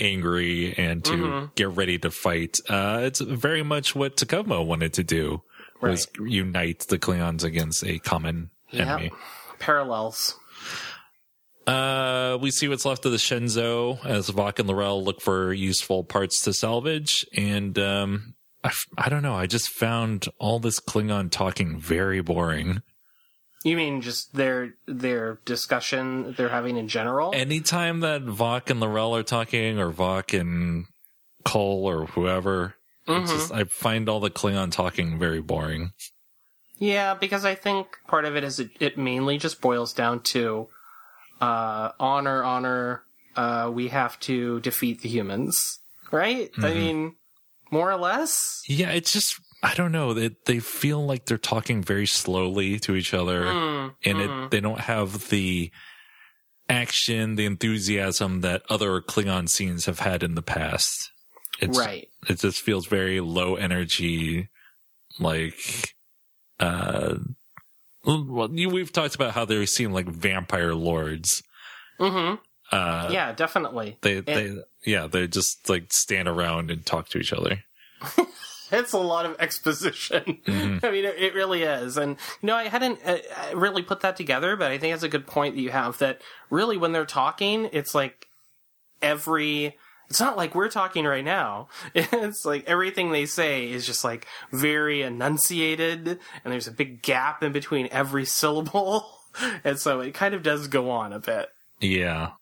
angry 0.00 0.74
and 0.76 1.04
to 1.04 1.12
Mm-hmm. 1.12 1.46
get 1.54 1.68
ready 1.68 1.98
to 1.98 2.10
fight. 2.10 2.58
Uh, 2.68 3.00
it's 3.04 3.20
very 3.20 3.62
much 3.62 3.94
what 3.94 4.16
T'Kuvma 4.16 4.66
wanted 4.66 4.92
to 4.94 5.04
do 5.04 5.42
was 5.80 6.08
unite 6.18 6.80
the 6.88 6.98
Klingons 6.98 7.44
against 7.44 7.84
a 7.84 7.98
common 8.00 8.50
enemy. 8.72 9.12
Parallels. 9.64 10.38
Uh, 11.66 12.36
we 12.40 12.50
see 12.50 12.68
what's 12.68 12.84
left 12.84 13.06
of 13.06 13.12
the 13.12 13.18
Shenzhou 13.18 14.04
as 14.04 14.28
Voq 14.28 14.58
and 14.58 14.68
L'Rell 14.68 15.02
look 15.02 15.22
for 15.22 15.52
useful 15.54 16.04
parts 16.04 16.42
to 16.42 16.52
salvage. 16.52 17.24
And, 17.34 17.78
um, 17.78 18.34
I, 18.62 18.68
f- 18.68 18.86
I 18.98 19.08
don't 19.08 19.22
know. 19.22 19.34
I 19.34 19.46
just 19.46 19.70
found 19.70 20.26
all 20.38 20.58
this 20.58 20.78
Klingon 20.80 21.30
talking 21.30 21.78
very 21.80 22.20
boring. 22.20 22.82
You 23.62 23.76
mean 23.78 24.02
just 24.02 24.34
their 24.34 24.74
their 24.86 25.38
discussion 25.46 26.34
they're 26.36 26.50
having 26.50 26.76
in 26.76 26.86
general? 26.88 27.32
Anytime 27.34 28.00
that 28.00 28.26
Voq 28.26 28.68
and 28.68 28.80
L'Rell 28.80 29.16
are 29.16 29.22
talking 29.22 29.78
or 29.78 29.90
Voq 29.90 30.38
and 30.38 30.84
Kol 31.46 31.86
or 31.88 32.04
whoever, 32.04 32.74
it's 33.08 33.32
just, 33.32 33.52
I 33.52 33.64
find 33.64 34.10
all 34.10 34.20
the 34.20 34.30
Klingon 34.30 34.70
talking 34.70 35.18
very 35.18 35.40
boring. 35.40 35.92
Yeah, 36.78 37.14
because 37.14 37.44
I 37.44 37.54
think 37.54 37.86
part 38.06 38.24
of 38.24 38.36
it 38.36 38.44
is 38.44 38.60
it, 38.60 38.70
it 38.80 38.98
mainly 38.98 39.38
just 39.38 39.60
boils 39.60 39.92
down 39.92 40.20
to 40.22 40.68
uh, 41.40 41.90
honor, 41.98 42.42
honor. 42.42 43.02
Uh, 43.36 43.70
we 43.72 43.88
have 43.88 44.18
to 44.20 44.60
defeat 44.60 45.00
the 45.00 45.08
humans, 45.08 45.80
right? 46.12 46.50
I 46.58 46.72
mean, 46.72 47.16
more 47.70 47.90
or 47.90 47.96
less. 47.96 48.62
Yeah, 48.68 48.90
it's 48.90 49.12
just, 49.12 49.40
I 49.60 49.74
don't 49.74 49.90
know. 49.90 50.14
They, 50.14 50.36
they 50.46 50.60
feel 50.60 51.04
like 51.04 51.26
they're 51.26 51.36
talking 51.36 51.82
very 51.82 52.06
slowly 52.06 52.78
to 52.80 52.94
each 52.94 53.12
other. 53.12 53.42
Mm, 53.42 53.94
and 54.04 54.20
it 54.20 54.50
they 54.52 54.60
don't 54.60 54.78
have 54.78 55.30
the 55.30 55.72
action, 56.68 57.34
the 57.34 57.44
enthusiasm 57.46 58.42
that 58.42 58.62
other 58.70 59.00
Klingon 59.00 59.48
scenes 59.48 59.86
have 59.86 59.98
had 59.98 60.22
in 60.22 60.36
the 60.36 60.42
past. 60.42 61.10
It's, 61.60 61.76
right. 61.76 62.08
It 62.28 62.38
just 62.38 62.60
feels 62.60 62.86
very 62.86 63.20
low 63.20 63.56
energy, 63.56 64.48
like, 65.18 65.94
uh, 66.64 67.16
well, 68.06 68.50
you, 68.52 68.68
we've 68.68 68.92
talked 68.92 69.14
about 69.14 69.32
how 69.32 69.44
they 69.44 69.64
seem 69.66 69.92
like 69.92 70.06
vampire 70.06 70.74
lords. 70.74 71.42
hmm 71.98 72.34
Uh, 72.72 73.08
yeah, 73.12 73.32
definitely. 73.32 73.96
they, 74.02 74.20
they, 74.20 74.58
yeah, 74.84 75.06
they 75.06 75.26
just 75.26 75.68
like 75.68 75.92
stand 75.92 76.28
around 76.28 76.70
and 76.70 76.84
talk 76.84 77.08
to 77.10 77.18
each 77.18 77.32
other. 77.32 77.62
it's 78.72 78.92
a 78.92 78.98
lot 78.98 79.26
of 79.26 79.36
exposition. 79.38 80.40
I 80.46 80.90
mean, 80.90 81.04
it, 81.04 81.16
it 81.18 81.34
really 81.34 81.62
is. 81.62 81.96
And, 81.96 82.16
you 82.42 82.46
know, 82.46 82.56
I 82.56 82.64
hadn't 82.64 82.98
uh, 83.04 83.18
uh, 83.52 83.56
really 83.56 83.82
put 83.82 84.00
that 84.00 84.16
together, 84.16 84.56
but 84.56 84.70
I 84.70 84.78
think 84.78 84.94
it's 84.94 85.02
a 85.02 85.08
good 85.08 85.26
point 85.26 85.54
that 85.54 85.60
you 85.60 85.70
have 85.70 85.98
that 85.98 86.20
really 86.50 86.76
when 86.76 86.92
they're 86.92 87.06
talking, 87.06 87.68
it's 87.72 87.94
like 87.94 88.26
every, 89.00 89.76
it's 90.08 90.20
not 90.20 90.36
like 90.36 90.54
we're 90.54 90.68
talking 90.68 91.04
right 91.04 91.24
now. 91.24 91.68
It's 91.94 92.44
like 92.44 92.64
everything 92.66 93.10
they 93.12 93.26
say 93.26 93.70
is 93.70 93.86
just 93.86 94.04
like 94.04 94.26
very 94.52 95.02
enunciated 95.02 96.08
and 96.08 96.52
there's 96.52 96.68
a 96.68 96.72
big 96.72 97.02
gap 97.02 97.42
in 97.42 97.52
between 97.52 97.88
every 97.90 98.24
syllable. 98.40 99.06
And 99.64 99.78
so 99.78 100.00
it 100.00 100.14
kind 100.14 100.34
of 100.34 100.42
does 100.42 100.68
go 100.68 100.90
on 100.90 101.12
a 101.12 101.18
bit. 101.18 101.48
Yeah. 101.80 102.32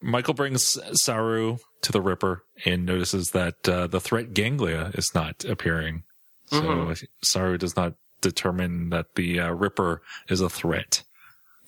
Michael 0.00 0.34
brings 0.34 0.78
Saru 0.92 1.58
to 1.82 1.92
the 1.92 2.00
Ripper 2.00 2.44
and 2.64 2.84
notices 2.86 3.30
that 3.30 3.68
uh, 3.68 3.86
the 3.86 4.00
threat 4.00 4.32
Ganglia 4.32 4.90
is 4.94 5.10
not 5.14 5.44
appearing. 5.44 6.02
So 6.46 6.62
Mm-hmm. 6.62 6.92
Saru 7.22 7.58
does 7.58 7.76
not 7.76 7.94
determine 8.20 8.90
that 8.90 9.14
the 9.16 9.40
uh, 9.40 9.50
Ripper 9.50 10.02
is 10.28 10.40
a 10.40 10.48
threat. 10.48 11.02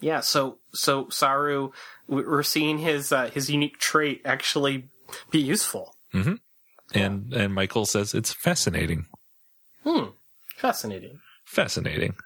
Yeah, 0.01 0.21
so 0.21 0.59
so 0.73 1.09
Saru, 1.11 1.73
we're 2.11 2.43
seeing 2.43 2.79
his 2.79 3.13
uh, 3.13 3.31
his 3.31 3.49
unique 3.49 3.79
trait 3.79 4.21
actually 4.25 4.89
be 5.31 5.41
useful. 5.41 5.95
And 6.93 7.33
and 7.33 7.55
Michael 7.55 7.87
says 7.87 8.15
it's 8.15 8.33
fascinating. 8.33 9.07
Hmm, 9.85 10.11
fascinating. 10.57 11.21
Fascinating. 11.45 12.17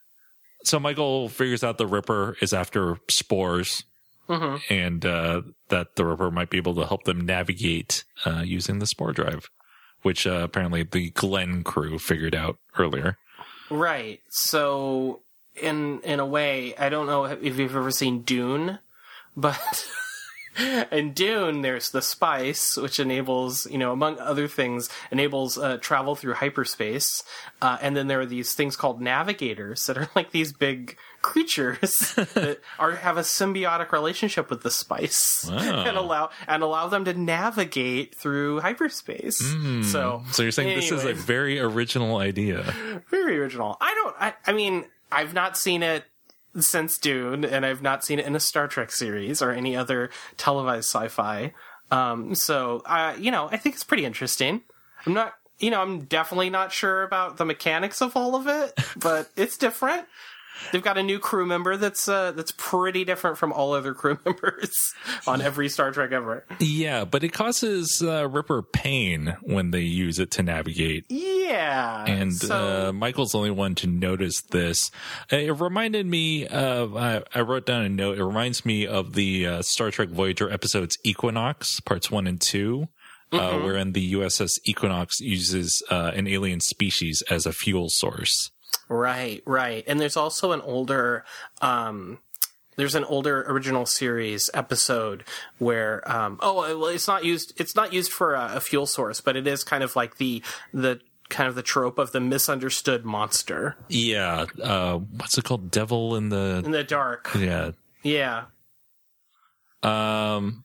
So 0.65 0.81
Michael 0.81 1.29
figures 1.29 1.63
out 1.63 1.79
the 1.79 1.87
Ripper 1.87 2.37
is 2.41 2.53
after 2.53 2.97
spores. 3.09 3.85
And 4.71 5.05
uh, 5.05 5.43
that 5.69 5.97
the 5.97 6.05
Ripper 6.07 6.31
might 6.31 6.49
be 6.49 6.57
able 6.57 6.75
to 6.77 6.87
help 6.87 7.05
them 7.05 7.27
navigate 7.27 8.05
uh, 8.25 8.41
using 8.43 8.79
the 8.79 8.87
spore 8.87 9.13
drive, 9.13 9.51
which 10.01 10.27
uh, 10.27 10.41
apparently 10.43 10.83
the 10.83 11.11
Glenn 11.11 11.63
crew 11.63 11.99
figured 11.99 12.35
out 12.35 12.57
earlier. 12.79 13.19
Right. 13.69 14.21
So 14.31 15.21
in 15.61 16.01
in 16.01 16.21
a 16.21 16.27
way, 16.27 16.75
I 16.77 16.89
don't 16.89 17.07
know 17.07 17.27
if 17.27 17.59
you've 17.59 17.77
ever 17.77 17.91
seen 17.91 18.23
Dune, 18.23 18.79
but 19.37 19.87
in 20.93 21.13
Dune, 21.13 21.63
there's 21.63 21.91
the 21.91 22.01
spice, 22.03 22.77
which 22.77 23.01
enables, 23.01 23.67
you 23.71 23.79
know, 23.79 23.91
among 23.93 24.19
other 24.21 24.47
things, 24.47 24.89
enables 25.11 25.59
uh, 25.59 25.79
travel 25.79 26.15
through 26.15 26.35
hyperspace. 26.35 27.25
Uh, 27.61 27.77
and 27.83 27.97
then 27.97 28.07
there 28.07 28.21
are 28.21 28.27
these 28.27 28.55
things 28.55 28.77
called 28.77 29.01
navigators 29.01 29.87
that 29.87 29.99
are 29.99 30.09
like 30.17 30.31
these 30.31 30.53
big 30.53 30.97
creatures 31.23 32.13
that 32.35 32.59
are 32.79 32.93
have 32.97 33.17
a 33.17 33.23
symbiotic 33.23 33.91
relationship 33.93 34.51
with 34.51 34.63
the 34.63 34.71
spice 34.71 35.49
Wow. 35.51 35.85
and 35.87 35.97
allow 35.97 36.29
and 36.47 36.63
allow 36.63 36.87
them 36.89 37.07
to 37.07 37.15
navigate 37.15 38.15
through 38.15 38.61
hyperspace. 38.61 39.39
So, 39.91 40.23
So 40.33 40.43
you're 40.43 40.53
saying 40.53 40.77
this 40.77 40.93
is 40.93 41.05
a 41.05 41.15
very 41.15 41.59
original 41.59 42.19
idea. 42.19 42.63
very 43.11 43.39
original. 43.39 43.77
I 43.81 43.95
don't. 43.95 44.17
I, 44.21 44.35
I 44.47 44.53
mean, 44.53 44.85
I've 45.11 45.33
not 45.35 45.57
seen 45.57 45.83
it 45.83 46.05
since 46.59 46.99
Dune, 46.99 47.45
and 47.45 47.65
I've 47.67 47.83
not 47.83 48.05
seen 48.05 48.19
it 48.19 48.27
in 48.27 48.37
a 48.37 48.41
Star 48.41 48.69
Trek 48.69 48.91
series 48.91 49.43
or 49.43 49.51
any 49.51 49.77
other 49.77 50.11
televised 50.37 50.89
sci-fi. 50.89 51.53
Um, 51.91 52.35
so, 52.35 52.83
you 53.19 53.31
know, 53.31 53.49
I 53.51 53.57
think 53.57 53.75
it's 53.75 53.85
pretty 53.85 54.05
interesting. 54.05 54.63
I'm 55.07 55.15
not, 55.15 55.35
you 55.59 55.71
know, 55.71 55.81
I'm 55.81 56.05
definitely 56.05 56.51
not 56.51 56.73
sure 56.73 57.03
about 57.03 57.37
the 57.37 57.45
mechanics 57.45 58.01
of 58.01 58.17
all 58.17 58.35
of 58.35 58.47
it, 58.47 58.73
but 58.97 59.31
it's 59.37 59.57
different. 59.57 60.07
They've 60.73 60.83
got 60.83 60.99
a 60.99 61.03
new 61.03 61.19
crew 61.19 61.47
member 61.47 61.77
that's 61.77 62.09
uh, 62.09 62.33
that's 62.33 62.53
pretty 62.57 63.05
different 63.05 63.39
from 63.39 63.53
all 63.53 63.73
other 63.73 63.95
crew 63.95 64.19
members 64.25 64.73
on 65.27 65.41
every 65.41 65.69
Star 65.69 65.91
Trek 65.91 66.13
ever. 66.13 66.45
Yeah, 66.59 67.05
but 67.05 67.25
it 67.25 67.31
causes 67.31 68.03
uh, 68.05 68.29
Ripper 68.29 68.63
pain 68.63 69.37
when 69.43 69.71
they 69.71 69.83
use 69.83 70.19
it 70.19 70.31
to 70.33 70.43
navigate. 70.43 71.07
Yeah, 71.09 72.05
And 72.07 72.35
so, 72.35 72.89
uh, 72.89 72.93
Michael's 72.93 73.33
the 73.33 73.39
only 73.39 73.51
one 73.51 73.75
to 73.77 73.87
notice 73.87 74.41
this. 74.51 74.91
Uh, 75.33 75.37
It 75.37 75.61
reminded 75.61 76.07
me 76.07 76.47
of, 76.47 76.97
I, 76.97 77.23
I 77.35 77.41
wrote 77.41 77.67
down 77.67 77.83
a 77.85 77.89
note, 77.89 78.19
it 78.19 78.25
reminds 78.25 78.65
me 78.65 78.87
of 78.87 79.15
the 79.15 79.47
uh, 79.47 79.63
Star 79.63 79.91
Trek 79.91 80.09
Voyager 80.09 80.51
episodes 80.51 80.99
Equinox, 81.05 81.81
parts 81.81 82.11
one 82.11 82.27
and 82.27 82.41
2 82.41 82.89
uh, 83.33 83.59
wherein 83.59 83.93
the 83.93 84.13
USS 84.15 84.59
Equinox 84.65 85.21
uses 85.21 85.83
uh, 85.91 86.13
an 86.15 86.27
alien 86.27 86.61
species 86.61 87.23
as 87.31 87.47
a 87.47 87.53
fuel 87.53 87.89
source. 87.89 88.51
Right, 88.89 89.43
right. 89.47 89.85
And 89.87 89.99
there's 90.01 90.17
also 90.17 90.53
an 90.53 90.61
older 90.61 91.25
um 91.63 92.19
there's 92.77 92.95
an 92.97 93.05
older 93.05 93.43
original 93.49 93.87
series 93.87 94.51
episode 94.53 95.25
where 95.59 96.03
um 96.11 96.39
oh 96.43 96.79
well 96.79 96.87
it's 96.87 97.07
not 97.09 97.25
used 97.25 97.53
it's 97.61 97.77
not 97.77 97.93
used 97.93 98.11
for 98.13 98.35
a, 98.35 98.57
a 98.57 98.61
fuel 98.61 98.87
source, 98.87 99.21
but 99.21 99.37
it 99.37 99.47
is 99.47 99.65
kind 99.65 99.83
of 99.85 99.95
like 99.97 100.17
the 100.17 100.43
the 100.73 101.01
kind 101.31 101.49
of 101.49 101.55
the 101.55 101.63
trope 101.63 101.99
of 101.99 102.13
the 102.13 102.21
misunderstood 102.21 103.05
monster 103.05 103.77
Yeah, 103.89 104.45
uh, 104.63 104.99
what's 104.99 105.39
it 105.39 105.45
called? 105.45 105.71
Devil 105.71 106.17
in 106.17 106.29
the, 106.29 106.63
in 106.65 106.71
the 106.71 106.85
dark. 106.85 107.31
yeah, 107.35 107.71
Yeah. 108.03 108.45
Um. 109.83 110.65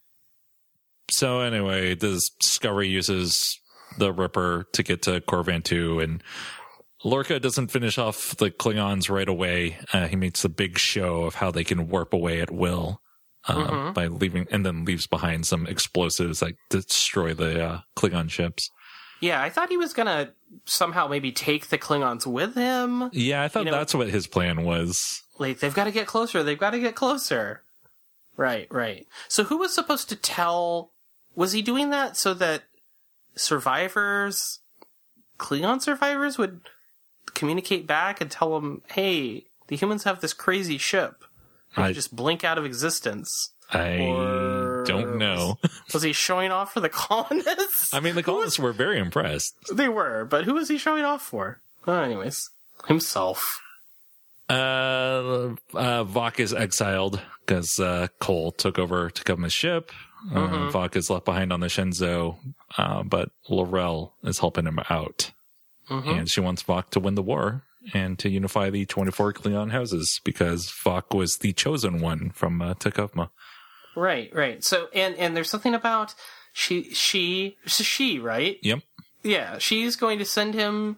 So 1.11 1.41
anyway, 1.41 1.95
this 1.95 2.29
Discovery 2.29 2.87
uses 2.87 3.59
the 3.97 4.13
Ripper 4.13 4.65
to 4.73 4.83
get 4.83 5.01
to 5.03 5.21
Corvan 5.21 5.63
two, 5.63 5.99
and 5.99 6.23
Lorca 7.03 7.39
doesn't 7.39 7.69
finish 7.71 7.97
off 7.97 8.35
the 8.37 8.51
Klingons 8.51 9.09
right 9.09 9.27
away. 9.29 9.77
Uh, 9.93 10.07
he 10.07 10.15
makes 10.15 10.43
a 10.43 10.49
big 10.49 10.77
show 10.77 11.23
of 11.23 11.35
how 11.35 11.49
they 11.51 11.63
can 11.63 11.87
warp 11.87 12.13
away 12.13 12.41
at 12.41 12.51
will 12.51 13.01
uh, 13.47 13.91
by 13.93 14.07
leaving, 14.07 14.47
and 14.51 14.65
then 14.65 14.83
leaves 14.85 15.07
behind 15.07 15.45
some 15.45 15.65
explosives 15.67 16.41
that 16.41 16.55
destroy 16.69 17.33
the 17.33 17.63
uh, 17.63 17.79
Klingon 17.95 18.29
ships. 18.29 18.69
Yeah, 19.21 19.41
I 19.41 19.49
thought 19.49 19.69
he 19.69 19.77
was 19.77 19.93
gonna 19.93 20.31
somehow 20.65 21.07
maybe 21.07 21.31
take 21.31 21.67
the 21.69 21.77
Klingons 21.77 22.25
with 22.25 22.55
him. 22.55 23.09
Yeah, 23.13 23.43
I 23.43 23.47
thought 23.47 23.65
You 23.65 23.71
know- 23.71 23.77
that's 23.77 23.93
what 23.95 24.09
his 24.09 24.27
plan 24.27 24.63
was. 24.63 25.23
Like 25.37 25.59
they've 25.59 25.73
got 25.73 25.85
to 25.85 25.91
get 25.91 26.05
closer. 26.07 26.43
They've 26.43 26.59
got 26.59 26.71
to 26.71 26.79
get 26.79 26.95
closer. 26.95 27.63
Right, 28.35 28.67
right. 28.71 29.07
So 29.29 29.45
who 29.45 29.57
was 29.57 29.73
supposed 29.73 30.09
to 30.09 30.15
tell? 30.17 30.91
Was 31.35 31.51
he 31.53 31.61
doing 31.61 31.89
that 31.91 32.17
so 32.17 32.33
that 32.33 32.63
survivors, 33.35 34.59
Klingon 35.37 35.81
survivors, 35.81 36.37
would 36.37 36.61
communicate 37.39 37.87
back 37.87 38.21
and 38.21 38.29
tell 38.29 38.59
them, 38.59 38.81
"Hey, 38.91 39.45
the 39.67 39.75
humans 39.75 40.03
have 40.03 40.21
this 40.21 40.33
crazy 40.33 40.77
ship." 40.77 41.23
And 41.75 41.85
I- 41.85 41.93
just 41.93 42.15
blink 42.15 42.43
out 42.43 42.57
of 42.57 42.65
existence. 42.65 43.51
I 43.71 43.99
Or- 43.99 44.83
don't 44.87 45.17
know. 45.17 45.59
Was 45.93 46.01
he 46.01 46.11
showing 46.13 46.51
off 46.51 46.73
for 46.73 46.79
the 46.79 46.89
colonists? 47.07 47.93
I 47.93 47.99
mean, 47.99 48.15
the 48.15 48.23
colonists 48.23 48.57
were 48.57 48.73
very 48.73 48.97
impressed. 48.99 49.53
they 49.71 49.87
were, 49.89 50.25
but 50.25 50.45
who 50.45 50.55
was 50.55 50.69
he 50.69 50.77
showing 50.79 51.05
off 51.05 51.21
for? 51.21 51.59
Anyways, 51.87 52.49
himself. 52.87 53.61
Uh, 54.49 55.53
uh, 55.75 56.03
Voq 56.05 56.39
is 56.39 56.53
exiled 56.53 57.21
because 57.45 57.79
uh, 57.79 58.07
Kol 58.19 58.51
took 58.51 58.79
over 58.79 59.09
to 59.11 59.23
come 59.23 59.43
his 59.43 59.53
ship. 59.53 59.91
Uh, 60.33 60.69
Voq 60.71 60.95
is 60.95 61.09
left 61.09 61.25
behind 61.25 61.53
on 61.53 61.59
the 61.59 61.67
Shenzhou, 61.67 62.37
uh, 62.77 63.03
but 63.03 63.29
L'Rell 63.47 64.13
is 64.23 64.39
helping 64.39 64.65
him 64.65 64.79
out. 64.89 65.31
And 65.89 66.29
she 66.29 66.41
wants 66.41 66.63
Voq 66.63 66.89
to 66.91 66.99
win 66.99 67.15
the 67.15 67.23
war 67.23 67.63
and 67.93 68.19
to 68.19 68.29
unify 68.29 68.69
the 68.69 68.85
24 68.85 69.33
Klingon 69.33 69.71
houses 69.71 70.21
because 70.23 70.67
Voq 70.67 71.15
was 71.15 71.37
the 71.37 71.53
chosen 71.53 71.99
one 72.01 72.31
from 72.31 72.61
uh. 72.61 72.75
Right, 73.95 74.33
right. 74.33 74.63
So, 74.63 74.87
and 74.93 75.15
and 75.15 75.35
there's 75.35 75.49
something 75.49 75.73
about 75.73 76.13
she 76.53 76.93
she 76.93 77.57
she 77.65 78.19
right? 78.19 78.57
Yep. 78.61 78.79
Yeah, 79.23 79.57
she's 79.57 79.95
going 79.95 80.19
to 80.19 80.25
send 80.25 80.53
him 80.53 80.97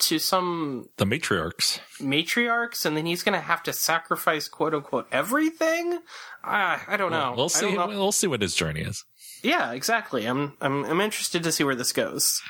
to 0.00 0.18
some 0.18 0.88
The 0.96 1.04
matriarchs. 1.04 1.78
matriarchs, 2.00 2.84
and 2.86 2.96
then 2.96 3.06
he's 3.06 3.22
going 3.22 3.34
to 3.34 3.40
have 3.40 3.62
to 3.64 3.72
sacrifice 3.72 4.48
quote 4.48 4.74
unquote 4.74 5.06
everything. 5.12 5.98
Ah, 6.42 6.82
I 6.88 6.96
don't 6.96 7.12
know. 7.12 7.34
We'll 7.36 7.48
see. 7.48 7.72
know. 7.74 7.86
We'll 7.88 8.12
see 8.12 8.26
what 8.26 8.42
his 8.42 8.54
journey 8.54 8.80
is. 8.80 9.04
Yeah, 9.42 9.72
exactly. 9.72 10.26
I'm 10.26 10.54
I'm 10.60 10.84
I'm 10.84 11.00
interested 11.00 11.42
to 11.44 11.52
see 11.52 11.64
where 11.64 11.74
this 11.74 11.92
goes. 11.92 12.40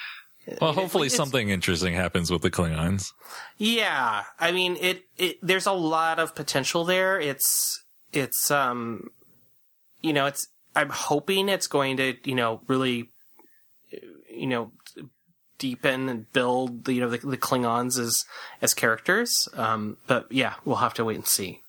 Well, 0.60 0.72
hopefully 0.72 1.06
it's- 1.06 1.16
something 1.16 1.50
interesting 1.50 1.94
happens 1.94 2.30
with 2.30 2.42
the 2.42 2.50
Klingons. 2.50 3.12
Yeah, 3.58 4.24
I 4.38 4.52
mean 4.52 4.76
it. 4.80 5.04
It 5.16 5.38
there's 5.42 5.66
a 5.66 5.72
lot 5.72 6.18
of 6.18 6.34
potential 6.34 6.84
there. 6.84 7.20
It's 7.20 7.82
it's 8.12 8.50
um, 8.50 9.10
you 10.02 10.12
know, 10.12 10.26
it's. 10.26 10.46
I'm 10.74 10.90
hoping 10.90 11.48
it's 11.48 11.66
going 11.66 11.96
to 11.98 12.14
you 12.24 12.34
know 12.34 12.62
really, 12.68 13.10
you 14.32 14.46
know, 14.46 14.72
deepen 15.58 16.08
and 16.08 16.32
build 16.32 16.84
the 16.84 16.94
you 16.94 17.00
know 17.00 17.10
the, 17.10 17.18
the 17.18 17.36
Klingons 17.36 17.98
as 17.98 18.24
as 18.62 18.72
characters. 18.74 19.48
Um, 19.54 19.98
but 20.06 20.30
yeah, 20.30 20.54
we'll 20.64 20.76
have 20.76 20.94
to 20.94 21.04
wait 21.04 21.16
and 21.16 21.26
see. 21.26 21.60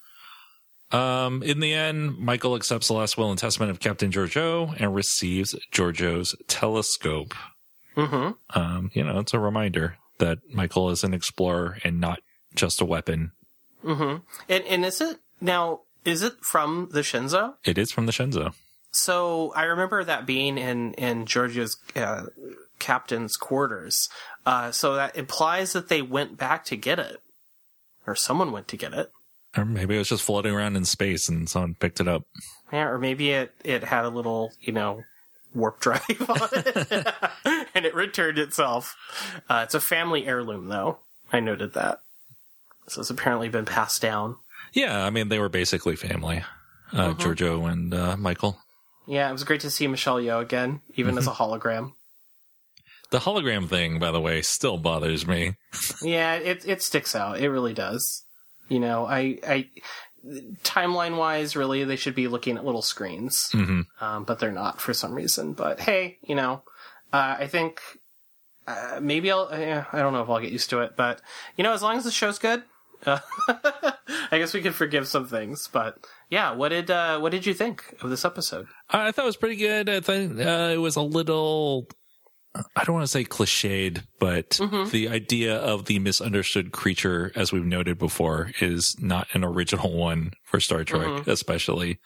Um, 0.92 1.42
in 1.44 1.62
the 1.62 1.74
end, 1.74 2.18
Michael 2.18 2.56
accepts 2.56 2.88
the 2.88 2.94
last 2.94 3.18
will 3.18 3.30
and 3.30 3.40
testament 3.40 3.72
of 3.72 3.80
Captain 3.80 4.12
Georgiou 4.12 4.76
and 4.78 4.94
receives 4.94 5.56
Georgiou's 5.72 6.36
telescope. 6.48 7.34
Mm-hmm. 7.96 8.60
Um, 8.60 8.92
you 8.94 9.04
know, 9.04 9.20
it's 9.20 9.34
a 9.34 9.40
reminder 9.40 9.98
that 10.20 10.40
Michael 10.54 10.90
is 10.90 11.04
an 11.04 11.14
explorer 11.14 11.78
and 11.84 12.00
not 12.00 12.20
just 12.56 12.82
a 12.82 12.86
weapon. 12.86 13.32
Mm-hmm. 13.84 14.18
And 14.50 14.64
and 14.66 14.86
is 14.86 15.02
it 15.02 15.18
now? 15.40 15.82
Is 16.06 16.24
it 16.24 16.34
from 16.42 16.90
the 16.92 17.02
Shenzhou? 17.02 17.56
It 17.64 17.78
is 17.78 17.92
from 17.92 18.06
the 18.06 18.12
Shenzhou. 18.12 18.54
So 18.92 19.54
I 19.56 19.64
remember 19.64 20.04
that 20.04 20.26
being 20.26 20.58
in 20.58 20.94
in 20.94 21.26
Georgiou's 21.26 21.78
uh, 21.96 22.26
captain's 22.80 23.36
quarters. 23.38 24.10
Uh, 24.46 24.72
so 24.72 24.96
that 24.96 25.16
implies 25.16 25.74
that 25.74 25.90
they 25.90 26.02
went 26.02 26.38
back 26.38 26.66
to 26.66 26.76
get 26.76 27.00
it, 27.00 27.22
or 28.06 28.16
someone 28.16 28.52
went 28.52 28.68
to 28.70 28.78
get 28.78 28.94
it. 28.94 29.12
Or 29.56 29.66
maybe 29.66 29.96
it 29.96 30.00
was 30.00 30.10
just 30.10 30.24
floating 30.24 30.54
around 30.54 30.78
in 30.78 30.86
space 30.86 31.28
and 31.28 31.50
someone 31.50 31.76
picked 31.76 32.00
it 32.00 32.08
up. 32.08 32.24
Yeah, 32.72 32.88
or 32.88 32.98
maybe 32.98 33.32
it 33.32 33.54
it 33.64 33.84
had 33.84 34.06
a 34.06 34.10
little, 34.10 34.52
you 34.62 34.74
know, 34.74 35.04
warp 35.54 35.80
drive 35.80 36.30
on 36.30 36.50
it, 36.54 37.08
and 37.76 37.86
it 37.86 37.96
returned 37.96 38.38
itself. 38.38 38.96
Uh, 39.50 39.62
it's 39.64 39.74
a 39.74 39.80
family 39.80 40.26
heirloom, 40.26 40.68
though. 40.68 41.00
I 41.32 41.40
noted 41.40 41.74
that. 41.74 42.00
So 42.88 43.02
it's 43.02 43.10
apparently 43.10 43.50
been 43.50 43.66
passed 43.66 44.02
down. 44.02 44.36
Yeah, 44.74 45.04
I 45.04 45.10
mean 45.10 45.30
they 45.30 45.40
were 45.40 45.50
basically 45.50 45.96
family, 45.96 46.44
uh, 46.94 47.14
Georgiou 47.14 47.70
and 47.72 47.94
uh, 47.94 48.18
Michael. 48.18 48.58
Yeah, 49.08 49.30
it 49.30 49.34
was 49.34 49.44
great 49.44 49.62
to 49.62 49.70
see 49.72 49.88
Michelle 49.88 50.18
Yeoh 50.18 50.42
again, 50.42 50.82
even 50.96 51.18
as 51.18 51.28
a 51.28 51.32
hologram. 51.32 51.94
The 53.10 53.20
hologram 53.20 53.68
thing, 53.68 54.00
by 54.00 54.12
the 54.12 54.22
way, 54.22 54.42
still 54.42 54.78
bothers 54.78 55.28
me. 55.28 55.56
Yeah, 56.02 56.36
it 56.36 56.66
it 56.66 56.82
sticks 56.82 57.16
out. 57.16 57.40
It 57.40 57.50
really 57.50 57.74
does. 57.74 58.24
You 58.70 58.80
know, 58.80 59.06
I 59.06 59.40
I 59.46 59.70
timeline 60.64 61.18
wise, 61.18 61.56
really, 61.56 61.84
they 61.84 61.96
should 61.96 62.16
be 62.16 62.28
looking 62.28 62.58
at 62.58 62.66
little 62.66 62.82
screens, 62.82 63.50
hmm 63.52 63.82
um, 64.00 64.24
but 64.24 64.40
they're 64.40 64.52
not 64.52 64.80
for 64.82 64.94
some 64.94 65.14
reason. 65.14 65.54
But 65.54 65.80
hey, 65.80 66.18
you 66.24 66.36
know, 66.36 66.64
uh, 67.14 67.36
I 67.40 67.48
think 67.48 67.82
uh, 68.68 69.00
maybe 69.02 69.32
I'll. 69.32 69.50
Uh, 69.52 69.84
I 69.92 70.00
don't 70.00 70.14
know 70.14 70.22
if 70.22 70.30
I'll 70.30 70.40
get 70.40 70.52
used 70.52 70.70
to 70.72 70.82
it, 70.82 70.96
but 70.96 71.22
you 71.58 71.64
know, 71.64 71.74
as 71.74 71.82
long 71.82 71.98
as 71.98 72.04
the 72.04 72.12
show's 72.12 72.40
good, 72.40 72.64
uh, 73.06 73.20
I 74.32 74.38
guess 74.38 74.54
we 74.54 74.62
can 74.62 74.74
forgive 74.74 75.08
some 75.08 75.28
things. 75.28 75.70
But 75.72 75.98
yeah, 76.30 76.52
what 76.54 76.70
did 76.70 76.92
uh, 76.92 77.20
what 77.20 77.32
did 77.32 77.46
you 77.46 77.54
think 77.54 77.96
of 78.02 78.10
this 78.10 78.26
episode? 78.26 78.68
I 78.90 79.12
thought 79.12 79.24
it 79.24 79.26
was 79.26 79.38
pretty 79.38 79.56
good. 79.58 79.90
I 79.90 80.00
think 80.00 80.40
uh, 80.40 80.72
it 80.74 80.78
was 80.78 80.96
a 80.96 81.02
little. 81.02 81.88
I 82.54 82.84
don't 82.84 82.96
want 82.96 83.04
to 83.04 83.12
say 83.12 83.24
cliched, 83.24 84.04
but 84.20 84.60
the 84.92 85.08
idea 85.10 85.56
of 85.56 85.86
the 85.86 86.00
misunderstood 86.00 86.72
creature, 86.72 87.32
as 87.36 87.54
we've 87.54 87.66
noted 87.66 87.98
before, 87.98 88.52
is 88.60 88.96
not 89.00 89.28
an 89.34 89.44
original 89.44 89.96
one 89.96 90.32
for 90.44 90.60
Star 90.60 90.84
Trek, 90.84 91.28
especially. 91.28 92.00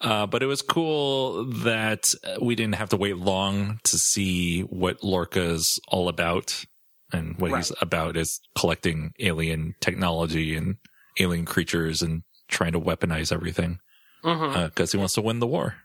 Uh, 0.00 0.26
but 0.26 0.42
it 0.42 0.46
was 0.46 0.62
cool 0.62 1.44
that 1.44 2.12
we 2.40 2.54
didn't 2.54 2.76
have 2.76 2.88
to 2.90 2.96
wait 2.96 3.16
long 3.16 3.80
to 3.84 3.98
see 3.98 4.62
what 4.62 5.02
Lorca's 5.02 5.80
all 5.88 6.08
about. 6.08 6.64
And 7.12 7.38
what 7.38 7.56
he's 7.56 7.72
about 7.80 8.16
is 8.16 8.40
collecting 8.56 9.12
alien 9.18 9.74
technology 9.80 10.54
and 10.54 10.76
alien 11.18 11.46
creatures 11.46 12.02
and 12.02 12.22
trying 12.48 12.72
to 12.72 12.80
weaponize 12.80 13.32
everything. 13.32 13.78
Mm-hmm. 14.24 14.66
Because 14.66 14.92
he 14.92 14.98
wants 14.98 15.14
to 15.14 15.22
win 15.22 15.38
the 15.38 15.46
war. 15.46 15.76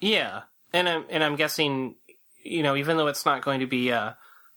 Yeah, 0.00 0.42
and 0.72 0.88
I'm 0.88 1.04
and 1.08 1.22
I'm 1.22 1.36
guessing, 1.36 1.96
you 2.42 2.62
know, 2.62 2.76
even 2.76 2.96
though 2.96 3.08
it's 3.08 3.26
not 3.26 3.42
going 3.42 3.60
to 3.60 3.66
be 3.66 3.90
a 3.90 4.16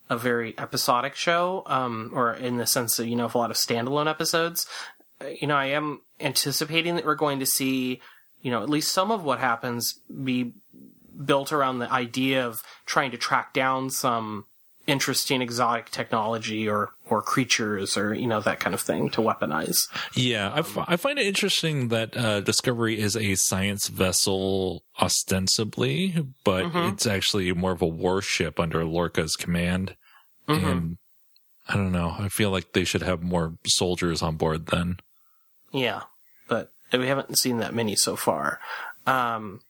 a 0.10 0.18
very 0.18 0.54
episodic 0.58 1.16
show, 1.16 1.64
um, 1.66 2.12
or 2.14 2.34
in 2.34 2.58
the 2.58 2.68
sense 2.68 2.98
that 2.98 3.08
you 3.08 3.16
know, 3.16 3.26
of 3.26 3.36
a 3.36 3.38
lot 3.38 3.52
of 3.52 3.58
standalone 3.58 4.10
episodes, 4.10 4.68
you 5.40 5.48
know, 5.48 5.56
I 5.56 5.68
am 5.68 6.02
anticipating 6.20 6.96
that 6.96 7.06
we're 7.06 7.16
going 7.16 7.40
to 7.40 7.46
see, 7.46 8.02
you 8.42 8.52
know, 8.52 8.62
at 8.62 8.70
least 8.70 8.92
some 8.92 9.12
of 9.12 9.24
what 9.24 9.40
happens 9.40 10.00
be 10.24 10.54
built 11.26 11.52
around 11.52 11.80
the 11.80 11.92
idea 11.92 12.46
of 12.46 12.64
trying 12.86 13.12
to 13.12 13.18
track 13.18 13.54
down 13.54 13.90
some 13.90 14.46
interesting 14.86 15.42
exotic 15.42 15.90
technology 15.90 16.68
or 16.68 16.92
or 17.10 17.22
creatures 17.22 17.96
or 17.96 18.14
you 18.14 18.28
know 18.28 18.42
that 18.42 18.60
kind 18.60 18.74
of 18.74 18.82
thing 18.82 19.10
to 19.12 19.22
weaponize. 19.22 19.88
Yeah, 20.16 20.52
I, 20.54 20.60
f- 20.60 20.78
I 20.88 20.96
find 20.98 21.18
it 21.20 21.26
interesting 21.26 21.88
that 21.90 22.18
uh, 22.18 22.42
Discovery 22.42 23.00
is 23.00 23.16
a 23.16 23.36
science 23.36 23.88
vessel 23.88 24.84
ostensibly, 25.02 26.26
but 26.44 26.66
it's 26.74 27.06
actually 27.08 27.52
more 27.54 27.72
of 27.72 27.82
a 27.82 27.88
warship 27.88 28.60
under 28.60 28.84
Lorca's 28.84 29.36
command. 29.36 29.96
And 30.48 30.98
I 31.70 31.76
don't 31.76 31.94
know. 31.94 32.16
I 32.20 32.28
feel 32.28 32.50
like 32.50 32.74
they 32.74 32.84
should 32.84 33.02
have 33.02 33.24
more 33.24 33.54
soldiers 33.66 34.22
on 34.22 34.36
board 34.36 34.68
then. 34.68 34.98
Yeah, 35.72 36.02
but 36.50 36.72
we 36.92 37.08
haven't 37.08 37.38
seen 37.38 37.58
that 37.60 37.74
many 37.74 37.96
so 37.96 38.16
far. 38.18 38.60
Um, 39.08 39.62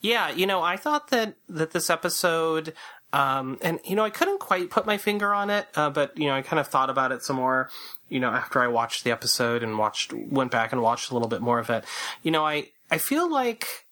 yeah, 0.00 0.30
you 0.30 0.46
know, 0.46 0.62
I 0.62 0.76
thought 0.76 1.10
that 1.10 1.36
that 1.48 1.72
this 1.72 1.90
episode, 1.90 2.72
um, 3.12 3.58
and 3.62 3.80
you 3.84 3.96
know, 3.96 4.04
I 4.04 4.10
couldn't 4.10 4.40
quite 4.40 4.70
put 4.70 4.86
my 4.86 4.98
finger 4.98 5.32
on 5.32 5.50
it, 5.50 5.66
uh, 5.74 5.90
but 5.90 6.16
you 6.18 6.26
know, 6.26 6.34
I 6.34 6.42
kind 6.42 6.60
of 6.60 6.66
thought 6.66 6.90
about 6.90 7.12
it 7.12 7.22
some 7.22 7.36
more. 7.36 7.70
You 8.08 8.20
know, 8.20 8.30
after 8.30 8.60
I 8.60 8.68
watched 8.68 9.04
the 9.04 9.10
episode 9.10 9.62
and 9.62 9.78
watched, 9.78 10.12
went 10.12 10.50
back 10.50 10.72
and 10.72 10.82
watched 10.82 11.10
a 11.10 11.14
little 11.14 11.28
bit 11.28 11.40
more 11.40 11.58
of 11.58 11.70
it. 11.70 11.84
You 12.22 12.30
know, 12.30 12.46
I 12.46 12.70
I 12.90 12.98
feel 12.98 13.30
like, 13.30 13.86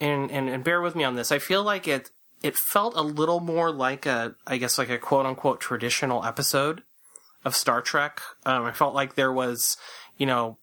and 0.00 0.30
and, 0.30 0.48
and 0.48 0.64
bear 0.64 0.80
with 0.80 0.94
me 0.94 1.04
on 1.04 1.16
this. 1.16 1.30
I 1.30 1.38
feel 1.38 1.62
like 1.62 1.86
it 1.86 2.10
it 2.42 2.56
felt 2.56 2.94
a 2.96 3.02
little 3.02 3.40
more 3.40 3.70
like 3.70 4.06
a, 4.06 4.34
I 4.46 4.56
guess, 4.56 4.78
like 4.78 4.90
a 4.90 4.98
quote 4.98 5.26
unquote 5.26 5.60
traditional 5.60 6.24
episode 6.24 6.82
of 7.44 7.54
Star 7.54 7.80
Trek. 7.80 8.20
Um, 8.44 8.64
I 8.64 8.72
felt 8.72 8.94
like 8.94 9.14
there 9.14 9.32
was, 9.32 9.76
you 10.18 10.26
know, 10.26 10.58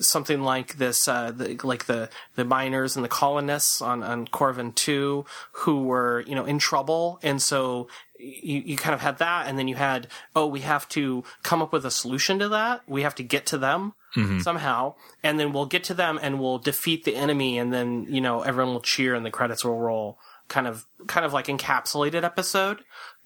something 0.00 0.42
like 0.42 0.76
this, 0.78 1.06
uh, 1.06 1.30
the, 1.30 1.58
like 1.62 1.86
the, 1.86 2.08
the 2.34 2.44
miners 2.44 2.96
and 2.96 3.04
the 3.04 3.08
colonists 3.08 3.80
on, 3.82 4.02
on 4.02 4.26
Corvan 4.26 4.74
2 4.74 5.24
who 5.52 5.84
were, 5.84 6.24
you 6.26 6.34
know, 6.34 6.44
in 6.44 6.58
trouble. 6.58 7.18
And 7.22 7.40
so 7.40 7.88
you, 8.18 8.62
you 8.64 8.76
kind 8.76 8.94
of 8.94 9.00
had 9.00 9.18
that. 9.18 9.46
And 9.46 9.58
then 9.58 9.68
you 9.68 9.76
had, 9.76 10.08
oh, 10.34 10.46
we 10.46 10.60
have 10.60 10.88
to 10.90 11.24
come 11.42 11.62
up 11.62 11.72
with 11.72 11.84
a 11.84 11.90
solution 11.90 12.38
to 12.38 12.48
that. 12.48 12.82
We 12.88 13.02
have 13.02 13.14
to 13.16 13.22
get 13.22 13.46
to 13.46 13.58
them 13.58 13.94
somehow. 14.40 14.94
And 15.22 15.38
then 15.38 15.52
we'll 15.52 15.66
get 15.66 15.84
to 15.84 15.94
them 15.94 16.18
and 16.20 16.40
we'll 16.40 16.58
defeat 16.58 17.04
the 17.04 17.14
enemy. 17.14 17.58
And 17.58 17.72
then, 17.72 18.06
you 18.08 18.20
know, 18.20 18.42
everyone 18.42 18.72
will 18.72 18.80
cheer 18.80 19.14
and 19.14 19.24
the 19.24 19.30
credits 19.30 19.64
will 19.64 19.78
roll. 19.78 20.18
Kind 20.48 20.66
of, 20.66 20.86
kind 21.06 21.24
of 21.24 21.32
like 21.32 21.46
encapsulated 21.46 22.24
episode. 22.24 22.80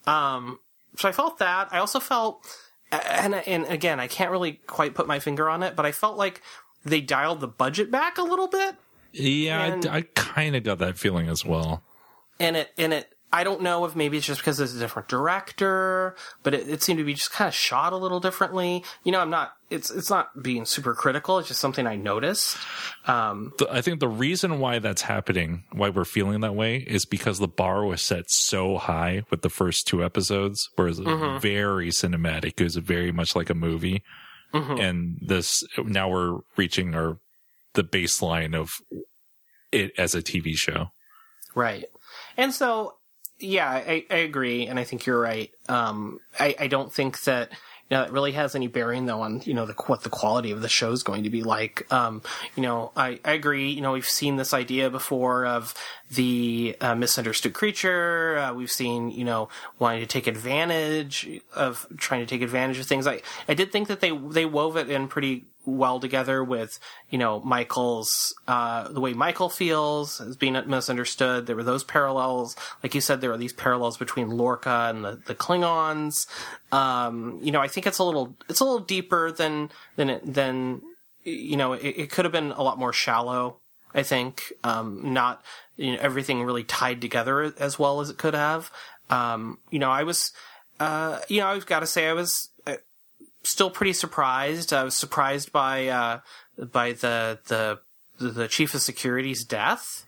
Um, 0.06 0.58
so 0.96 1.08
I 1.08 1.12
felt 1.12 1.38
that. 1.38 1.68
I 1.72 1.78
also 1.78 2.00
felt, 2.00 2.46
and 2.92 3.34
and 3.34 3.64
again, 3.66 3.98
I 3.98 4.06
can't 4.06 4.30
really 4.30 4.60
quite 4.66 4.94
put 4.94 5.06
my 5.06 5.18
finger 5.18 5.48
on 5.48 5.62
it, 5.62 5.74
but 5.74 5.86
I 5.86 5.92
felt 5.92 6.16
like 6.16 6.42
they 6.84 7.00
dialed 7.00 7.40
the 7.40 7.48
budget 7.48 7.90
back 7.90 8.18
a 8.18 8.22
little 8.22 8.48
bit, 8.48 8.76
Yeah, 9.12 9.62
And- 9.64 9.86
I, 9.86 9.96
I 9.98 10.00
kind 10.14 10.54
of 10.56 10.62
got 10.64 10.78
that 10.78 10.98
feeling 10.98 11.28
as 11.28 11.44
well. 11.44 11.82
and 12.40 12.56
it 12.56 12.70
and 12.78 12.92
it. 12.92 13.10
I 13.32 13.42
don't 13.42 13.62
know 13.62 13.84
if 13.84 13.96
maybe 13.96 14.16
it's 14.16 14.26
just 14.26 14.38
because 14.40 14.60
it's 14.60 14.74
a 14.74 14.78
different 14.78 15.08
director, 15.08 16.14
but 16.44 16.54
it, 16.54 16.68
it 16.68 16.82
seemed 16.84 16.98
to 16.98 17.04
be 17.04 17.14
just 17.14 17.32
kind 17.32 17.48
of 17.48 17.54
shot 17.54 17.92
a 17.92 17.96
little 17.96 18.20
differently. 18.20 18.84
You 19.02 19.10
know, 19.10 19.18
I'm 19.18 19.30
not. 19.30 19.54
It's 19.70 19.90
it's 19.90 20.08
not 20.08 20.40
being 20.40 20.64
super 20.64 20.94
critical. 20.94 21.40
It's 21.40 21.48
just 21.48 21.58
something 21.58 21.84
I 21.84 21.96
noticed. 21.96 22.56
Um, 23.08 23.52
The, 23.58 23.66
I 23.72 23.80
think 23.82 23.98
the 23.98 24.06
reason 24.06 24.60
why 24.60 24.78
that's 24.78 25.02
happening, 25.02 25.64
why 25.72 25.88
we're 25.88 26.04
feeling 26.04 26.42
that 26.42 26.54
way, 26.54 26.76
is 26.76 27.04
because 27.06 27.40
the 27.40 27.48
bar 27.48 27.84
was 27.84 28.02
set 28.02 28.30
so 28.30 28.78
high 28.78 29.24
with 29.30 29.42
the 29.42 29.50
first 29.50 29.88
two 29.88 30.04
episodes, 30.04 30.70
whereas 30.76 31.00
very 31.00 31.88
cinematic. 31.88 32.60
It 32.60 32.62
was 32.64 32.76
very 32.76 33.10
much 33.10 33.34
like 33.34 33.50
a 33.50 33.54
movie. 33.54 34.04
And 34.78 35.18
this, 35.20 35.64
now 35.78 36.08
we're 36.08 36.40
reaching 36.56 36.94
our, 36.94 37.18
the 37.74 37.84
baseline 37.84 38.54
of 38.54 38.80
it 39.72 39.92
as 39.98 40.14
a 40.14 40.22
TV 40.22 40.56
show. 40.56 40.88
Right. 41.54 41.86
And 42.36 42.54
so, 42.54 42.94
yeah, 43.38 43.68
I, 43.68 44.06
I 44.10 44.16
agree, 44.16 44.66
and 44.66 44.78
I 44.78 44.84
think 44.84 45.06
you're 45.06 45.20
right. 45.20 45.50
Um, 45.68 46.20
I, 46.38 46.54
I 46.58 46.66
don't 46.68 46.92
think 46.92 47.22
that 47.24 47.50
you 47.90 47.96
know, 47.96 48.04
that 48.04 48.12
really 48.12 48.32
has 48.32 48.54
any 48.54 48.66
bearing 48.66 49.06
though 49.06 49.20
on 49.20 49.42
you 49.44 49.52
know 49.52 49.66
the 49.66 49.74
what 49.86 50.02
the 50.02 50.08
quality 50.08 50.50
of 50.50 50.62
the 50.62 50.68
show 50.68 50.92
is 50.92 51.02
going 51.02 51.24
to 51.24 51.30
be 51.30 51.42
like. 51.42 51.90
Um, 51.92 52.22
you 52.56 52.62
know, 52.62 52.92
I, 52.96 53.20
I 53.24 53.32
agree. 53.32 53.70
You 53.70 53.82
know, 53.82 53.92
we've 53.92 54.08
seen 54.08 54.36
this 54.36 54.54
idea 54.54 54.88
before 54.88 55.44
of 55.44 55.74
the 56.10 56.76
uh, 56.80 56.94
misunderstood 56.94 57.52
creature. 57.52 58.38
Uh, 58.38 58.54
we've 58.54 58.70
seen 58.70 59.10
you 59.10 59.24
know 59.24 59.48
wanting 59.78 60.00
to 60.00 60.06
take 60.06 60.26
advantage 60.26 61.28
of 61.54 61.86
trying 61.98 62.20
to 62.20 62.26
take 62.26 62.42
advantage 62.42 62.78
of 62.78 62.86
things. 62.86 63.06
I 63.06 63.20
I 63.48 63.54
did 63.54 63.70
think 63.70 63.88
that 63.88 64.00
they 64.00 64.16
they 64.16 64.46
wove 64.46 64.76
it 64.76 64.88
in 64.88 65.08
pretty 65.08 65.44
well 65.66 66.00
together 66.00 66.42
with 66.42 66.78
you 67.10 67.18
know 67.18 67.40
Michael's 67.40 68.34
uh, 68.46 68.88
the 68.88 69.00
way 69.00 69.12
Michael 69.12 69.48
feels 69.48 70.20
as 70.20 70.36
being 70.36 70.60
misunderstood. 70.66 71.46
There 71.46 71.56
were 71.56 71.62
those 71.62 71.84
parallels, 71.84 72.56
like 72.82 72.94
you 72.94 73.00
said, 73.00 73.20
there 73.20 73.32
are 73.32 73.38
these 73.38 73.52
parallels 73.52 73.96
between 73.96 74.30
Lorca 74.30 74.90
and 74.90 75.04
the, 75.04 75.20
the 75.26 75.34
Klingons. 75.34 76.26
Um, 76.72 77.38
you 77.42 77.52
know, 77.52 77.60
I 77.60 77.68
think 77.68 77.86
it's 77.86 77.98
a 77.98 78.04
little 78.04 78.36
it's 78.48 78.60
a 78.60 78.64
little 78.64 78.80
deeper 78.80 79.32
than 79.32 79.70
than 79.96 80.10
it, 80.10 80.34
than 80.34 80.82
you 81.24 81.56
know 81.56 81.72
it, 81.72 81.94
it 81.96 82.10
could 82.10 82.24
have 82.24 82.32
been 82.32 82.52
a 82.52 82.62
lot 82.62 82.78
more 82.78 82.92
shallow. 82.92 83.58
I 83.94 84.02
think 84.02 84.52
um, 84.64 85.12
not 85.12 85.42
you 85.76 85.92
know, 85.92 85.98
everything 86.00 86.42
really 86.42 86.64
tied 86.64 87.00
together 87.00 87.54
as 87.58 87.78
well 87.78 88.00
as 88.00 88.10
it 88.10 88.18
could 88.18 88.34
have. 88.34 88.70
Um, 89.10 89.58
you 89.70 89.78
know, 89.78 89.90
I 89.90 90.02
was 90.02 90.32
uh, 90.80 91.20
you 91.28 91.40
know 91.40 91.48
I've 91.48 91.66
got 91.66 91.80
to 91.80 91.86
say 91.86 92.08
I 92.08 92.12
was 92.12 92.50
still 93.44 93.70
pretty 93.70 93.92
surprised. 93.92 94.72
I 94.72 94.84
was 94.84 94.96
surprised 94.96 95.52
by 95.52 95.88
uh, 95.88 96.20
by 96.58 96.92
the 96.92 97.38
the 97.46 97.78
the 98.18 98.48
chief 98.48 98.74
of 98.74 98.82
security's 98.82 99.44
death. 99.44 100.06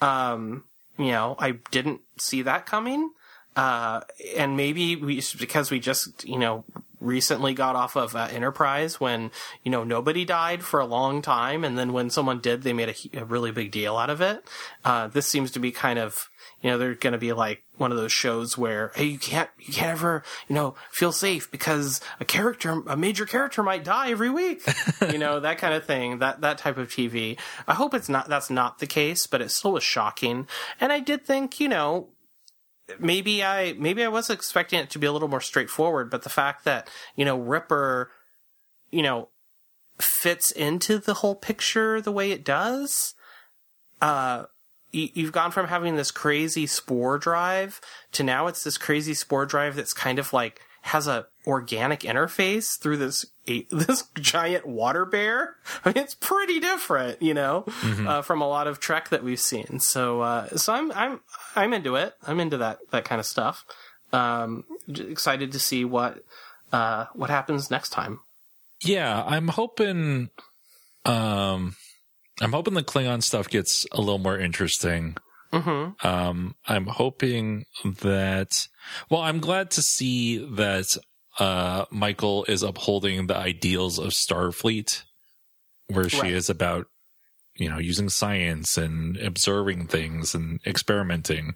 Um, 0.00 0.64
you 0.98 1.12
know, 1.12 1.36
I 1.38 1.52
didn't 1.70 2.00
see 2.18 2.42
that 2.42 2.66
coming. 2.66 3.10
Uh, 3.54 4.00
and 4.36 4.56
maybe 4.56 4.96
we 4.96 5.22
because 5.38 5.70
we 5.70 5.80
just 5.80 6.24
you 6.24 6.38
know 6.38 6.64
recently 7.02 7.54
got 7.54 7.76
off 7.76 7.96
of 7.96 8.14
uh, 8.14 8.28
Enterprise 8.30 9.00
when 9.00 9.30
you 9.62 9.70
know 9.70 9.84
nobody 9.84 10.24
died 10.24 10.62
for 10.62 10.80
a 10.80 10.86
long 10.86 11.22
time, 11.22 11.64
and 11.64 11.76
then 11.76 11.92
when 11.92 12.10
someone 12.10 12.40
did, 12.40 12.62
they 12.62 12.72
made 12.72 12.88
a, 13.14 13.20
a 13.20 13.24
really 13.24 13.50
big 13.50 13.70
deal 13.70 13.96
out 13.96 14.10
of 14.10 14.20
it. 14.20 14.44
Uh, 14.84 15.08
this 15.08 15.26
seems 15.26 15.50
to 15.52 15.58
be 15.58 15.70
kind 15.70 15.98
of 15.98 16.28
you 16.62 16.70
know 16.70 16.78
they're 16.78 16.94
going 16.94 17.12
to 17.12 17.18
be 17.18 17.32
like 17.32 17.62
one 17.76 17.90
of 17.90 17.98
those 17.98 18.12
shows 18.12 18.56
where 18.56 18.92
hey 18.94 19.04
you 19.04 19.18
can't 19.18 19.50
you 19.58 19.72
can't 19.72 19.90
ever 19.90 20.22
you 20.48 20.54
know 20.54 20.74
feel 20.90 21.12
safe 21.12 21.50
because 21.50 22.00
a 22.20 22.24
character 22.24 22.82
a 22.86 22.96
major 22.96 23.26
character 23.26 23.62
might 23.62 23.84
die 23.84 24.10
every 24.10 24.30
week. 24.30 24.62
You 25.02 25.18
know 25.18 25.40
that 25.40 25.58
kind 25.58 25.74
of 25.74 25.84
thing 25.84 26.20
that 26.20 26.40
that 26.42 26.58
type 26.58 26.78
of 26.78 26.88
tv 26.88 27.36
i 27.66 27.74
hope 27.74 27.92
it's 27.92 28.08
not 28.08 28.28
that's 28.28 28.50
not 28.50 28.78
the 28.78 28.86
case 28.86 29.26
but 29.26 29.42
it 29.42 29.50
still 29.50 29.72
was 29.72 29.82
shocking. 29.82 30.46
And 30.80 30.92
i 30.92 31.00
did 31.00 31.24
think 31.24 31.58
you 31.58 31.68
know 31.68 32.08
maybe 32.98 33.42
i 33.42 33.74
maybe 33.78 34.02
i 34.02 34.08
was 34.08 34.28
expecting 34.28 34.78
it 34.78 34.90
to 34.90 34.98
be 34.98 35.06
a 35.06 35.12
little 35.12 35.28
more 35.28 35.40
straightforward 35.40 36.10
but 36.10 36.22
the 36.22 36.28
fact 36.28 36.64
that 36.64 36.88
you 37.16 37.24
know 37.24 37.36
ripper 37.36 38.10
you 38.90 39.02
know 39.02 39.28
fits 39.98 40.50
into 40.50 40.98
the 40.98 41.14
whole 41.14 41.34
picture 41.34 42.00
the 42.00 42.12
way 42.12 42.32
it 42.32 42.44
does 42.44 43.14
uh 44.00 44.44
you've 44.92 45.32
gone 45.32 45.50
from 45.50 45.68
having 45.68 45.96
this 45.96 46.10
crazy 46.10 46.66
spore 46.66 47.18
drive 47.18 47.80
to 48.10 48.22
now 48.22 48.46
it's 48.46 48.64
this 48.64 48.76
crazy 48.76 49.14
spore 49.14 49.46
drive 49.46 49.76
that's 49.76 49.94
kind 49.94 50.18
of 50.18 50.32
like 50.32 50.60
has 50.82 51.06
a 51.06 51.26
organic 51.46 52.00
interface 52.00 52.78
through 52.78 52.98
this 52.98 53.26
this 53.70 54.04
giant 54.14 54.66
water 54.66 55.04
bear. 55.04 55.56
I 55.84 55.88
mean, 55.88 56.04
it's 56.04 56.14
pretty 56.14 56.60
different, 56.60 57.22
you 57.22 57.34
know, 57.34 57.64
mm-hmm. 57.66 58.06
uh, 58.06 58.22
from 58.22 58.40
a 58.40 58.48
lot 58.48 58.66
of 58.66 58.80
Trek 58.80 59.08
that 59.08 59.24
we've 59.24 59.40
seen. 59.40 59.80
So, 59.80 60.20
uh, 60.20 60.48
so 60.56 60.72
I'm 60.72 60.92
I'm 60.92 61.20
I'm 61.56 61.72
into 61.72 61.96
it. 61.96 62.14
I'm 62.26 62.40
into 62.40 62.58
that 62.58 62.78
that 62.90 63.04
kind 63.04 63.18
of 63.18 63.26
stuff. 63.26 63.64
Um, 64.12 64.64
excited 64.88 65.52
to 65.52 65.58
see 65.58 65.84
what 65.84 66.22
uh, 66.72 67.06
what 67.14 67.30
happens 67.30 67.70
next 67.70 67.90
time. 67.90 68.20
Yeah, 68.84 69.22
I'm 69.24 69.48
hoping. 69.48 70.30
Um, 71.04 71.76
I'm 72.40 72.52
hoping 72.52 72.74
the 72.74 72.82
Klingon 72.82 73.22
stuff 73.22 73.48
gets 73.48 73.86
a 73.92 74.00
little 74.00 74.18
more 74.18 74.38
interesting. 74.38 75.16
Mm-hmm. 75.52 76.06
Um, 76.06 76.54
I'm 76.66 76.86
hoping 76.86 77.66
that, 77.84 78.68
well, 79.10 79.20
I'm 79.20 79.38
glad 79.40 79.70
to 79.72 79.82
see 79.82 80.38
that, 80.38 80.96
uh, 81.38 81.84
Michael 81.90 82.44
is 82.48 82.62
upholding 82.62 83.26
the 83.26 83.36
ideals 83.36 83.98
of 83.98 84.12
Starfleet, 84.12 85.02
where 85.88 86.08
she 86.08 86.20
right. 86.20 86.32
is 86.32 86.48
about, 86.48 86.86
you 87.56 87.68
know, 87.68 87.78
using 87.78 88.08
science 88.08 88.78
and 88.78 89.16
observing 89.18 89.88
things 89.88 90.34
and 90.34 90.60
experimenting. 90.66 91.54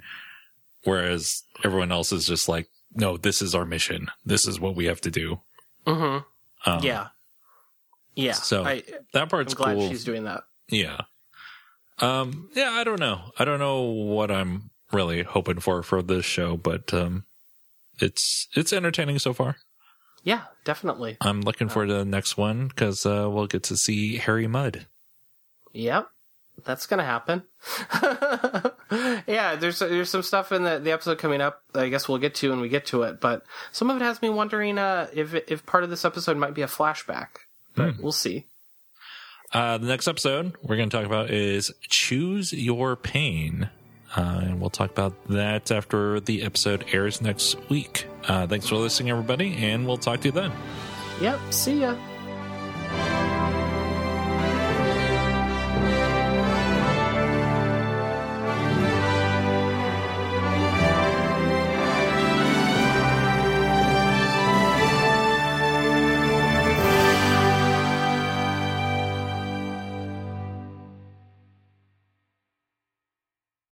Whereas 0.85 1.43
everyone 1.65 1.91
else 1.91 2.13
is 2.13 2.27
just 2.27 2.49
like, 2.49 2.69
no, 2.95 3.17
this 3.17 3.43
is 3.43 3.55
our 3.55 3.65
mission. 3.65 4.09
This 4.25 4.47
is 4.47 4.61
what 4.61 4.77
we 4.77 4.87
have 4.87 5.01
to 5.03 5.11
do. 5.11 5.41
Mm-hmm. 5.87 6.71
Um, 6.71 6.83
yeah. 6.83 7.09
Yeah. 8.15 8.33
So 8.33 8.65
I, 8.65 8.83
that 9.13 9.29
part's 9.29 9.53
I'm 9.53 9.57
glad 9.59 9.77
cool. 9.77 9.89
She's 9.89 10.05
doing 10.05 10.25
that. 10.25 10.45
Yeah. 10.69 11.03
Um, 11.99 12.51
yeah, 12.55 12.71
I 12.71 12.85
don't 12.85 13.01
know. 13.01 13.33
I 13.39 13.45
don't 13.45 13.59
know 13.59 13.83
what 13.83 14.31
I'm 14.31 14.71
really 14.93 15.23
hoping 15.23 15.61
for 15.61 15.83
for 15.83 16.03
this 16.03 16.25
show, 16.25 16.57
but 16.57 16.93
um, 16.93 17.25
it's 18.01 18.49
it's 18.55 18.73
entertaining 18.73 19.19
so 19.19 19.33
far. 19.33 19.57
Yeah, 20.23 20.43
definitely. 20.65 21.17
I'm 21.21 21.41
looking 21.43 21.69
forward 21.69 21.87
to 21.87 21.95
the 21.95 22.05
next 22.05 22.37
one 22.37 22.69
because 22.69 23.07
uh, 23.07 23.29
we'll 23.31 23.47
get 23.47 23.63
to 23.65 23.77
see 23.77 24.17
Harry 24.17 24.47
Mudd. 24.47 24.87
Yep, 25.73 26.09
that's 26.65 26.87
gonna 26.87 27.05
happen. 27.05 27.45
yeah, 29.27 29.57
there's 29.57 29.79
there's 29.79 30.11
some 30.11 30.23
stuff 30.23 30.53
in 30.53 30.65
the 30.65 30.79
the 30.79 30.93
episode 30.93 31.19
coming 31.19 31.41
up. 31.41 31.63
I 31.75 31.89
guess 31.89 32.09
we'll 32.09 32.19
get 32.19 32.35
to 32.37 32.51
when 32.51 32.61
we 32.61 32.69
get 32.69 32.87
to 32.87 33.03
it. 33.03 33.21
But 33.21 33.45
some 33.73 33.89
of 33.91 33.97
it 33.97 34.03
has 34.03 34.21
me 34.21 34.29
wondering 34.29 34.79
uh, 34.79 35.09
if 35.13 35.35
if 35.35 35.65
part 35.65 35.85
of 35.85 35.91
this 35.91 36.05
episode 36.05 36.37
might 36.37 36.55
be 36.55 36.63
a 36.63 36.67
flashback. 36.67 37.29
But 37.75 37.95
mm. 37.95 38.03
we'll 38.03 38.13
see. 38.13 38.47
Uh, 39.53 39.79
the 39.79 39.87
next 39.87 40.09
episode 40.09 40.55
we're 40.63 40.77
going 40.77 40.91
to 40.91 40.97
talk 40.97 41.07
about 41.07 41.31
is 41.31 41.73
Choose 41.83 42.53
Your 42.53 42.97
Pain. 42.97 43.71
Uh, 44.17 44.41
and 44.43 44.61
we'll 44.61 44.71
talk 44.71 44.91
about 44.91 45.13
that 45.29 45.71
after 45.71 46.21
the 46.21 46.43
episode 46.43 46.85
airs 46.93 47.21
next 47.21 47.57
week. 47.69 48.07
Uh, 48.27 48.47
thanks 48.47 48.69
for 48.69 48.77
listening, 48.77 49.11
everybody, 49.11 49.55
and 49.57 49.87
we'll 49.87 49.99
talk 49.99 50.21
to 50.21 50.29
you 50.29 50.33
then. 50.33 50.53
Yep. 51.21 51.39
See 51.51 51.81
ya. 51.81 51.97